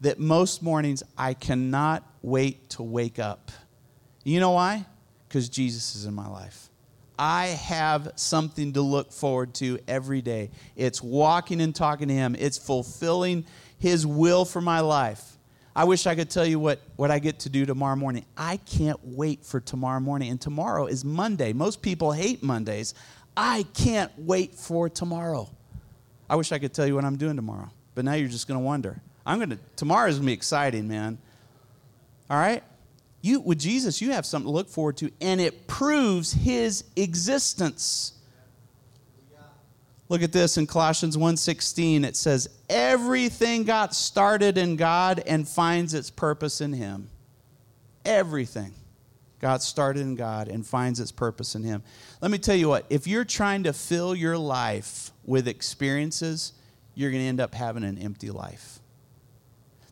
that 0.00 0.18
most 0.18 0.62
mornings 0.62 1.02
I 1.16 1.34
cannot 1.34 2.04
wait 2.22 2.70
to 2.70 2.82
wake 2.82 3.18
up? 3.18 3.50
You 4.24 4.40
know 4.40 4.52
why? 4.52 4.86
Because 5.28 5.48
Jesus 5.48 5.94
is 5.94 6.04
in 6.04 6.14
my 6.14 6.28
life. 6.28 6.70
I 7.18 7.46
have 7.46 8.12
something 8.16 8.74
to 8.74 8.82
look 8.82 9.10
forward 9.10 9.54
to 9.54 9.78
every 9.88 10.20
day. 10.20 10.50
It's 10.74 11.02
walking 11.02 11.60
and 11.60 11.74
talking 11.74 12.08
to 12.08 12.14
Him, 12.14 12.36
it's 12.38 12.58
fulfilling 12.58 13.46
his 13.78 14.06
will 14.06 14.44
for 14.44 14.60
my 14.60 14.80
life. 14.80 15.36
I 15.74 15.84
wish 15.84 16.06
I 16.06 16.14
could 16.14 16.30
tell 16.30 16.46
you 16.46 16.58
what, 16.58 16.80
what 16.96 17.10
I 17.10 17.18
get 17.18 17.40
to 17.40 17.50
do 17.50 17.66
tomorrow 17.66 17.96
morning. 17.96 18.24
I 18.36 18.56
can't 18.56 18.98
wait 19.02 19.44
for 19.44 19.60
tomorrow 19.60 20.00
morning. 20.00 20.30
And 20.30 20.40
tomorrow 20.40 20.86
is 20.86 21.04
Monday. 21.04 21.52
Most 21.52 21.82
people 21.82 22.12
hate 22.12 22.42
Mondays. 22.42 22.94
I 23.36 23.66
can't 23.74 24.10
wait 24.16 24.54
for 24.54 24.88
tomorrow. 24.88 25.50
I 26.30 26.36
wish 26.36 26.50
I 26.50 26.58
could 26.58 26.72
tell 26.72 26.86
you 26.86 26.94
what 26.94 27.04
I'm 27.04 27.16
doing 27.16 27.36
tomorrow. 27.36 27.70
But 27.94 28.06
now 28.06 28.14
you're 28.14 28.28
just 28.28 28.48
going 28.48 28.58
to 28.58 28.64
wonder. 28.64 29.02
I'm 29.26 29.38
going 29.38 29.50
to, 29.50 29.58
tomorrow 29.74 30.08
is 30.08 30.16
going 30.16 30.26
to 30.26 30.30
be 30.30 30.32
exciting, 30.32 30.88
man. 30.88 31.18
All 32.30 32.38
right? 32.38 32.62
You, 33.20 33.40
with 33.40 33.58
Jesus, 33.58 34.00
you 34.00 34.12
have 34.12 34.24
something 34.24 34.46
to 34.46 34.52
look 34.52 34.68
forward 34.68 34.96
to, 34.98 35.10
and 35.20 35.40
it 35.40 35.66
proves 35.66 36.32
his 36.32 36.84
existence. 36.94 38.12
Look 40.08 40.22
at 40.22 40.30
this 40.30 40.56
in 40.56 40.68
Colossians 40.68 41.16
1:16 41.16 42.04
it 42.04 42.14
says 42.14 42.48
everything 42.70 43.64
got 43.64 43.92
started 43.92 44.56
in 44.56 44.76
God 44.76 45.20
and 45.26 45.48
finds 45.48 45.94
its 45.94 46.10
purpose 46.10 46.60
in 46.60 46.72
him. 46.72 47.08
Everything. 48.04 48.72
got 49.40 49.62
started 49.62 50.00
in 50.00 50.14
God 50.14 50.48
and 50.48 50.64
finds 50.64 50.98
its 50.98 51.12
purpose 51.12 51.54
in 51.54 51.62
Him. 51.62 51.82
Let 52.22 52.30
me 52.30 52.38
tell 52.38 52.56
you 52.56 52.68
what, 52.68 52.86
if 52.88 53.06
you're 53.06 53.24
trying 53.24 53.64
to 53.64 53.72
fill 53.74 54.14
your 54.14 54.38
life 54.38 55.10
with 55.24 55.46
experiences, 55.46 56.52
you're 56.94 57.10
going 57.10 57.22
to 57.22 57.28
end 57.28 57.40
up 57.40 57.54
having 57.54 57.84
an 57.84 57.98
empty 57.98 58.30
life. 58.30 58.80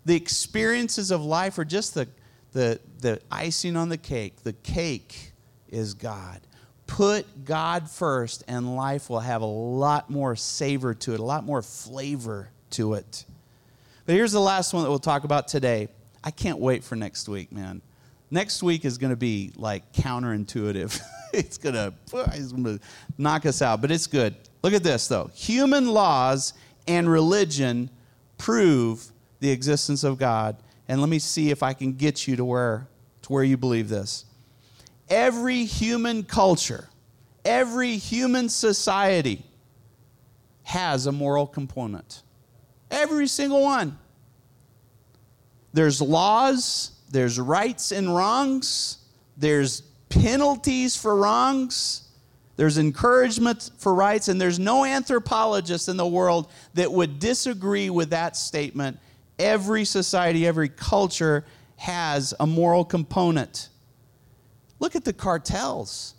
The 0.05 0.17
experiences 0.17 1.11
of 1.11 1.25
life 1.25 1.59
are 1.59 1.65
just 1.65 1.95
the, 1.95 2.09
the, 2.53 2.81
the 3.01 3.21
icing 3.31 3.77
on 3.77 3.89
the 3.89 3.97
cake. 3.97 4.43
The 4.43 4.53
cake 4.53 5.33
is 5.69 5.95
God. 5.95 6.41
Put 6.87 7.45
God 7.45 7.91
first, 7.91 8.45
and 8.47 8.77
life 8.77 9.09
will 9.09 9.21
have 9.21 9.43
a 9.43 9.47
lot 9.47 10.11
more 10.11 10.37
savor 10.37 10.95
to 10.95 11.15
it, 11.15 11.21
a 11.21 11.25
lot 11.25 11.45
more 11.45 11.63
flavor 11.63 12.51
to 12.71 12.95
it. 12.95 13.25
But 14.05 14.15
here's 14.15 14.33
the 14.33 14.41
last 14.41 14.75
one 14.75 14.83
that 14.83 14.91
we'll 14.91 14.99
talk 14.99 15.25
about 15.25 15.49
today. 15.49 15.89
I 16.23 16.31
can't 16.31 16.59
wait 16.59 16.85
for 16.85 16.95
next 16.95 17.29
week, 17.29 17.53
man. 17.53 17.81
Next 18.31 18.63
week 18.63 18.85
is 18.85 18.99
going 18.99 19.11
to 19.11 19.17
be 19.17 19.53
like 19.57 19.93
counterintuitive. 19.93 21.01
it's 21.33 21.57
going 21.57 21.75
to 21.75 22.81
knock 23.17 23.47
us 23.47 23.63
out, 23.63 23.81
but 23.81 23.91
it's 23.91 24.07
good. 24.07 24.35
Look 24.63 24.75
at 24.75 24.83
this, 24.83 25.09
though. 25.09 25.31
Human 25.35 25.89
laws 25.89 26.53
and 26.87 27.09
religion 27.09 27.91
prove 28.37 29.11
the 29.41 29.51
existence 29.51 30.05
of 30.05 30.19
God. 30.19 30.57
And 30.89 31.01
let 31.01 31.09
me 31.09 31.19
see 31.19 31.51
if 31.51 31.63
I 31.63 31.73
can 31.73 31.95
get 31.95 32.27
you 32.27 32.37
to 32.37 32.45
where, 32.45 32.89
to 33.23 33.33
where 33.33 33.45
you 33.45 33.57
believe 33.57 33.89
this. 33.89 34.25
Every 35.09 35.65
human 35.65 36.23
culture, 36.23 36.89
every 37.45 37.97
human 37.97 38.49
society 38.49 39.45
has 40.65 41.07
a 41.07 41.13
moral 41.13 41.47
component. 41.47 42.23
Every 42.91 43.27
single 43.27 43.63
one. 43.63 43.99
There's 45.73 46.01
laws, 46.01 46.93
there's 47.11 47.39
rights 47.41 47.93
and 47.93 48.15
wrongs, 48.15 48.99
there's 49.37 49.81
penalties 50.09 50.97
for 50.97 51.17
wrongs, 51.17 52.09
there's 52.57 52.79
encouragement 52.79 53.71
for 53.79 53.93
rights, 53.93 54.29
and 54.29 54.41
there's 54.41 54.61
no 54.61 54.85
anthropologist 54.85 55.89
in 55.89 55.97
the 55.97 56.07
world 56.07 56.51
that 56.75 56.91
would 56.91 57.19
disagree 57.19 57.91
with 57.91 58.11
that 58.11 58.37
statement. 58.37 58.99
Every 59.39 59.85
society, 59.85 60.47
every 60.47 60.69
culture 60.69 61.45
has 61.77 62.35
a 62.39 62.47
moral 62.47 62.85
component. 62.85 63.69
Look 64.79 64.97
at 64.97 65.05
the 65.05 65.13
cartels. 65.13 66.15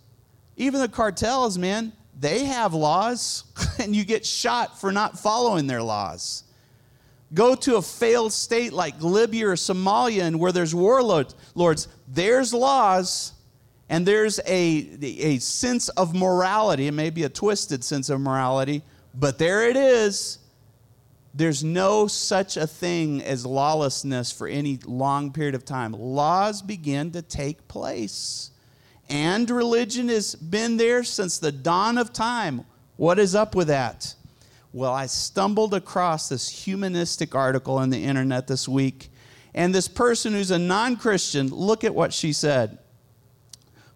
Even 0.58 0.82
the 0.82 0.88
cartels, 0.88 1.58
man, 1.58 1.93
they 2.17 2.45
have 2.45 2.73
laws, 2.73 3.43
and 3.80 3.95
you 3.95 4.06
get 4.06 4.25
shot 4.25 4.80
for 4.80 4.91
not 4.91 5.19
following 5.19 5.67
their 5.67 5.82
laws. 5.82 6.43
Go 7.34 7.56
to 7.56 7.75
a 7.78 7.82
failed 7.82 8.32
state 8.32 8.71
like 8.71 9.01
Libya 9.01 9.49
or 9.49 9.56
Somalia, 9.56 10.23
and 10.23 10.39
where 10.39 10.51
there's 10.51 10.73
warlords, 10.73 11.36
there's 12.08 12.54
laws, 12.54 13.34
and 13.89 14.06
there's 14.06 14.39
a, 14.47 14.97
a 15.01 15.38
sense 15.39 15.89
of 15.89 16.15
morality. 16.15 16.88
It 16.88 16.93
may 16.93 17.10
be 17.10 17.23
a 17.23 17.30
twisted 17.30 17.84
sense 17.84 18.10
of 18.10 18.21
morality, 18.21 18.84
but 19.13 19.38
there 19.38 19.67
it 19.69 19.75
is. 19.75 20.39
There's 21.38 21.65
no 21.65 22.08
such 22.08 22.56
a 22.56 22.65
thing 22.65 23.21
as 23.21 23.45
lawlessness 23.45 24.32
for 24.32 24.48
any 24.48 24.80
long 24.86 25.34
period 25.34 25.54
of 25.54 25.65
time. 25.65 25.91
Laws 25.91 26.62
begin 26.62 27.12
to 27.12 27.21
take 27.21 27.67
place. 27.67 28.52
And 29.10 29.50
religion 29.50 30.08
has 30.08 30.34
been 30.34 30.78
there 30.78 31.04
since 31.04 31.38
the 31.38 31.52
dawn 31.52 31.98
of 31.98 32.13
time. 32.13 32.65
What 32.95 33.19
is 33.19 33.36
up 33.36 33.54
with 33.54 33.67
that? 33.67 34.15
Well, 34.71 34.93
I 34.93 35.08
stumbled 35.08 35.74
across 35.74 36.30
this 36.30 36.48
humanistic 36.48 37.36
article 37.36 37.76
on 37.76 37.89
the 37.89 38.02
internet 38.02 38.48
this 38.48 38.65
week, 38.65 39.10
and 39.54 39.76
this 39.76 39.89
person 39.89 40.32
who's 40.32 40.52
a 40.52 40.60
non 40.60 40.95
Christian, 40.95 41.50
look 41.50 41.84
at 41.84 41.93
what 41.93 42.13
she 42.13 42.32
said. 42.32 42.78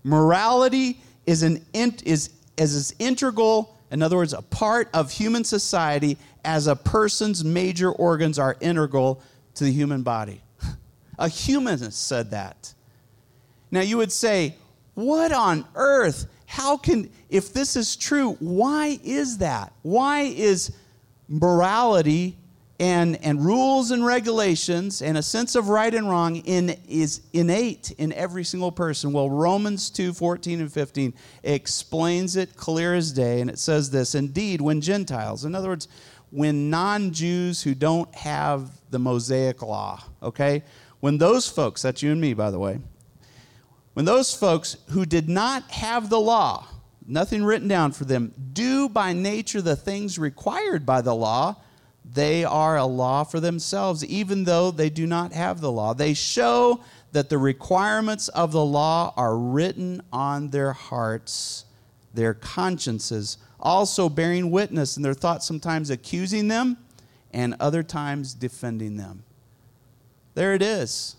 Morality 0.04 1.02
is, 1.25 1.43
an, 1.43 1.65
is, 1.73 2.32
is 2.58 2.95
integral, 2.99 3.78
in 3.91 4.02
other 4.02 4.17
words, 4.17 4.34
a 4.34 4.41
part 4.41 4.89
of 4.93 5.12
human 5.12 5.43
society 5.43 6.17
as 6.43 6.67
a 6.67 6.75
person's 6.75 7.43
major 7.43 7.91
organs 7.91 8.39
are 8.39 8.58
integral 8.60 9.21
to 9.56 9.63
the 9.63 9.71
human 9.71 10.04
body. 10.04 10.41
a 11.19 11.28
humanist 11.28 12.08
said 12.08 12.32
that. 12.32 12.73
Now, 13.71 13.82
you 13.82 13.97
would 13.97 14.12
say, 14.12 14.56
what 14.95 15.32
on 15.32 15.65
earth? 15.75 16.28
how 16.49 16.78
can, 16.78 17.12
if 17.30 17.54
this 17.54 17.75
is 17.75 17.95
true, 17.95 18.34
why 18.39 18.99
is 19.04 19.38
that? 19.38 19.71
Why 19.84 20.21
is 20.21 20.71
morality 21.28 22.38
and, 22.80 23.23
and 23.23 23.45
rules 23.45 23.91
and 23.91 24.04
regulations 24.04 25.04
and 25.04 25.15
a 25.15 25.21
sense 25.21 25.54
of 25.54 25.69
right 25.69 25.93
and 25.93 26.10
wrong 26.10 26.38
in, 26.38 26.75
is 26.88 27.21
innate 27.34 27.91
in 27.99 28.12
every 28.13 28.43
single 28.43 28.71
person? 28.71 29.13
Well, 29.13 29.30
Romans 29.30 29.91
2 29.91 30.12
14 30.12 30.62
and 30.62 30.73
15 30.73 31.13
explains 31.43 32.36
it 32.36 32.56
clear 32.56 32.95
as 32.95 33.12
day, 33.12 33.41
and 33.41 33.49
it 33.52 33.60
says 33.60 33.91
this 33.91 34.15
Indeed, 34.15 34.60
when 34.60 34.82
Gentiles, 34.82 35.45
in 35.45 35.54
other 35.54 35.69
words, 35.69 35.88
when 36.32 36.70
non 36.70 37.12
Jews 37.12 37.63
who 37.63 37.74
don't 37.74 38.13
have 38.15 38.70
the 38.89 39.00
Mosaic 39.00 39.62
law, 39.62 40.04
okay, 40.22 40.63
when 41.00 41.18
those 41.18 41.48
folks, 41.48 41.82
that's 41.82 42.02
you 42.02 42.12
and 42.12 42.22
me, 42.22 42.34
by 42.34 42.52
the 42.52 42.60
way, 42.60 42.80
when 43.94 44.06
those 44.06 44.34
folks 44.34 44.78
who 44.89 45.06
did 45.06 45.30
not 45.30 45.70
have 45.72 46.10
the 46.10 46.20
law, 46.20 46.68
nothing 47.06 47.44
written 47.44 47.68
down 47.68 47.92
for 47.92 48.06
them, 48.06 48.34
do 48.54 48.89
by 48.89 49.13
nature 49.13 49.62
the 49.62 49.76
things 49.76 50.20
required 50.20 50.86
by 50.86 51.02
the 51.02 51.15
law, 51.15 51.56
they 52.06 52.44
are 52.44 52.78
a 52.78 52.86
law 52.86 53.24
for 53.24 53.39
themselves, 53.39 54.04
even 54.06 54.44
though 54.44 54.72
they 54.72 54.89
do 54.89 55.06
not 55.06 55.34
have 55.34 55.62
the 55.62 55.72
law. 55.72 55.94
They 55.94 56.13
show 56.13 56.82
that 57.12 57.30
the 57.30 57.38
requirements 57.38 58.28
of 58.30 58.52
the 58.52 58.63
law 58.63 59.13
are 59.15 59.38
written 59.38 60.02
on 60.12 60.50
their 60.50 60.74
hearts, 60.74 61.65
their 62.13 62.34
consciences, 62.34 63.38
also 63.60 64.10
bearing 64.10 64.52
witness, 64.52 64.95
and 64.95 65.06
their 65.06 65.13
thoughts 65.13 65.45
sometimes 65.45 65.89
accusing 65.89 66.48
them 66.48 66.78
and 67.32 67.56
other 67.60 67.84
times 67.84 68.34
defending 68.34 68.98
them. 68.98 69.24
There 70.36 70.54
it 70.54 70.62
is. 70.62 71.15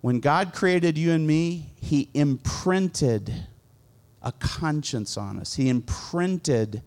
When 0.00 0.20
God 0.20 0.52
created 0.52 0.98
you 0.98 1.12
and 1.12 1.26
me, 1.26 1.70
He 1.76 2.10
imprinted 2.14 3.32
a 4.20 4.32
conscience 4.32 5.16
on 5.16 5.38
us. 5.38 5.54
He 5.54 5.68
imprinted 5.68 6.82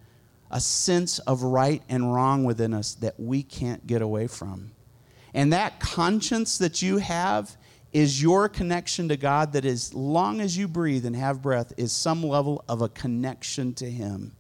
a 0.51 0.59
sense 0.59 1.19
of 1.19 1.43
right 1.43 1.81
and 1.89 2.13
wrong 2.13 2.43
within 2.43 2.73
us 2.73 2.93
that 2.95 3.19
we 3.19 3.43
can't 3.43 3.85
get 3.87 4.01
away 4.01 4.27
from. 4.27 4.71
And 5.33 5.51
that 5.51 5.79
conscience 5.79 6.57
that 6.59 6.81
you 6.81 6.97
have 6.97 7.57
is 7.95 8.21
your 8.21 8.49
connection 8.49 9.07
to 9.07 9.15
God 9.15 9.53
that 9.53 9.63
as 9.63 9.93
long 9.93 10.41
as 10.41 10.57
you 10.57 10.67
breathe 10.67 11.05
and 11.05 11.15
have 11.15 11.41
breath 11.41 11.71
is 11.77 11.93
some 11.93 12.21
level 12.21 12.61
of 12.67 12.81
a 12.81 12.89
connection 12.89 13.73
to 13.75 13.89
Him. 13.89 14.33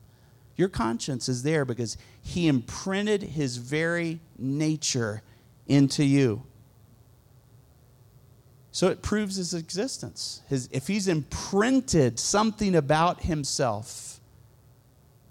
Your 0.57 0.67
conscience 0.67 1.29
is 1.29 1.41
there 1.41 1.63
because 1.63 1.95
He 2.21 2.49
imprinted 2.49 3.23
His 3.23 3.55
very 3.55 4.19
nature 4.37 5.21
into 5.67 6.03
you. 6.03 6.43
So 8.73 8.89
it 8.89 9.01
proves 9.01 9.37
his 9.37 9.53
existence. 9.53 10.41
His, 10.49 10.67
if 10.73 10.87
he's 10.87 11.07
imprinted 11.07 12.19
something 12.19 12.75
about 12.75 13.21
himself, 13.21 14.19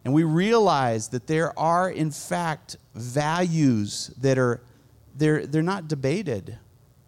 and 0.02 0.14
we 0.14 0.24
realize 0.24 1.08
that 1.08 1.26
there 1.26 1.56
are, 1.58 1.90
in 1.90 2.10
fact, 2.10 2.78
values 2.94 4.14
that 4.22 4.38
are 4.38 4.62
they're, 5.14 5.46
they're 5.46 5.62
not 5.62 5.88
debated, 5.88 6.58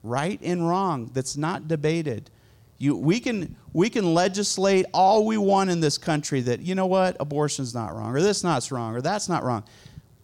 right 0.08 0.40
and 0.42 0.68
wrong, 0.68 1.10
that's 1.12 1.36
not 1.36 1.68
debated. 1.68 2.30
You, 2.78 2.96
we, 2.96 3.20
can, 3.20 3.56
we 3.72 3.88
can 3.88 4.14
legislate 4.14 4.86
all 4.92 5.24
we 5.24 5.38
want 5.38 5.70
in 5.70 5.80
this 5.80 5.96
country 5.96 6.40
that, 6.42 6.60
you 6.60 6.74
know 6.74 6.86
what, 6.86 7.16
abortion's 7.20 7.74
not 7.74 7.94
wrong, 7.94 8.14
or 8.14 8.20
this 8.20 8.44
not 8.44 8.70
wrong, 8.70 8.94
or 8.94 9.00
that's 9.00 9.28
not 9.28 9.44
wrong. 9.44 9.64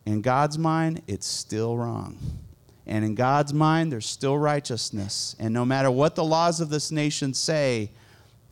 In 0.05 0.21
God's 0.21 0.59
mind, 0.59 1.03
it's 1.07 1.27
still 1.27 1.77
wrong. 1.77 2.19
And 2.87 3.05
in 3.05 3.15
God's 3.15 3.55
mind, 3.55 3.93
there's 3.93 4.07
still 4.07 4.37
righteousness. 4.37 5.37
And 5.39 5.55
no 5.55 5.65
matter 5.65 5.91
what 5.91 6.15
the 6.15 6.25
laws 6.25 6.61
of 6.61 6.69
this 6.69 6.91
nation 6.91 7.33
say, 7.33 7.91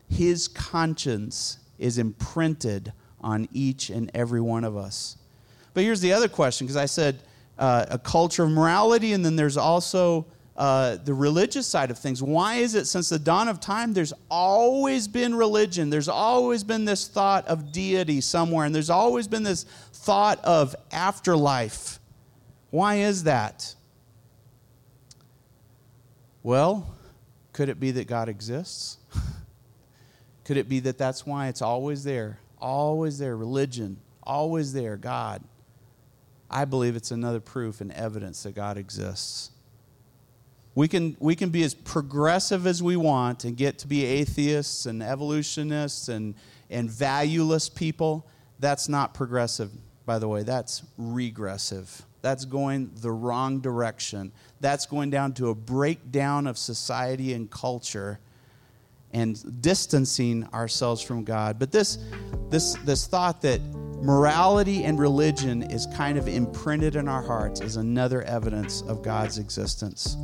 his 0.09 0.47
conscience 0.47 1.57
is 1.77 1.97
imprinted 1.97 2.93
on 3.19 3.47
each 3.51 3.89
and 3.89 4.09
every 4.13 4.41
one 4.41 4.63
of 4.63 4.77
us. 4.77 5.17
But 5.73 5.83
here's 5.83 6.01
the 6.01 6.13
other 6.13 6.27
question 6.27 6.65
because 6.65 6.77
I 6.77 6.85
said 6.85 7.21
uh, 7.57 7.85
a 7.89 7.99
culture 7.99 8.43
of 8.43 8.49
morality, 8.49 9.13
and 9.13 9.23
then 9.23 9.35
there's 9.35 9.57
also 9.57 10.25
uh, 10.61 10.97
the 10.97 11.13
religious 11.13 11.65
side 11.65 11.89
of 11.89 11.97
things. 11.97 12.21
Why 12.21 12.57
is 12.57 12.75
it 12.75 12.85
since 12.85 13.09
the 13.09 13.17
dawn 13.17 13.47
of 13.47 13.59
time, 13.59 13.93
there's 13.93 14.13
always 14.29 15.07
been 15.07 15.33
religion? 15.33 15.89
There's 15.89 16.07
always 16.07 16.63
been 16.63 16.85
this 16.85 17.07
thought 17.07 17.47
of 17.47 17.71
deity 17.71 18.21
somewhere, 18.21 18.67
and 18.67 18.75
there's 18.75 18.91
always 18.91 19.27
been 19.27 19.41
this 19.41 19.63
thought 19.91 20.39
of 20.45 20.75
afterlife. 20.91 21.97
Why 22.69 22.97
is 22.97 23.23
that? 23.23 23.73
Well, 26.43 26.95
could 27.53 27.67
it 27.67 27.79
be 27.79 27.89
that 27.89 28.05
God 28.05 28.29
exists? 28.29 28.99
could 30.43 30.57
it 30.57 30.69
be 30.69 30.79
that 30.81 30.99
that's 30.99 31.25
why 31.25 31.47
it's 31.47 31.63
always 31.63 32.03
there? 32.03 32.37
Always 32.59 33.17
there. 33.17 33.35
Religion, 33.35 33.97
always 34.21 34.73
there. 34.73 34.95
God. 34.95 35.43
I 36.51 36.65
believe 36.65 36.95
it's 36.95 37.09
another 37.09 37.39
proof 37.39 37.81
and 37.81 37.91
evidence 37.93 38.43
that 38.43 38.53
God 38.53 38.77
exists. 38.77 39.50
We 40.73 40.87
can, 40.87 41.17
we 41.19 41.35
can 41.35 41.49
be 41.49 41.63
as 41.63 41.73
progressive 41.73 42.65
as 42.65 42.81
we 42.81 42.95
want 42.95 43.43
and 43.43 43.57
get 43.57 43.77
to 43.79 43.87
be 43.87 44.05
atheists 44.05 44.85
and 44.85 45.03
evolutionists 45.03 46.07
and, 46.07 46.35
and 46.69 46.89
valueless 46.89 47.67
people. 47.67 48.25
That's 48.59 48.87
not 48.87 49.13
progressive, 49.13 49.71
by 50.05 50.17
the 50.19 50.27
way. 50.27 50.43
That's 50.43 50.83
regressive. 50.97 52.05
That's 52.21 52.45
going 52.45 52.91
the 53.01 53.11
wrong 53.11 53.59
direction. 53.59 54.31
That's 54.61 54.85
going 54.85 55.09
down 55.09 55.33
to 55.33 55.49
a 55.49 55.55
breakdown 55.55 56.47
of 56.47 56.57
society 56.57 57.33
and 57.33 57.49
culture 57.49 58.19
and 59.13 59.61
distancing 59.61 60.47
ourselves 60.53 61.01
from 61.01 61.23
God. 61.23 61.59
But 61.59 61.71
this, 61.71 61.97
this, 62.49 62.75
this 62.85 63.07
thought 63.07 63.41
that 63.41 63.59
morality 64.01 64.83
and 64.83 64.97
religion 64.99 65.63
is 65.63 65.87
kind 65.95 66.17
of 66.17 66.27
imprinted 66.27 66.95
in 66.95 67.07
our 67.07 67.21
hearts 67.21 67.61
is 67.61 67.75
another 67.75 68.21
evidence 68.23 68.81
of 68.83 69.01
God's 69.01 69.37
existence. 69.37 70.15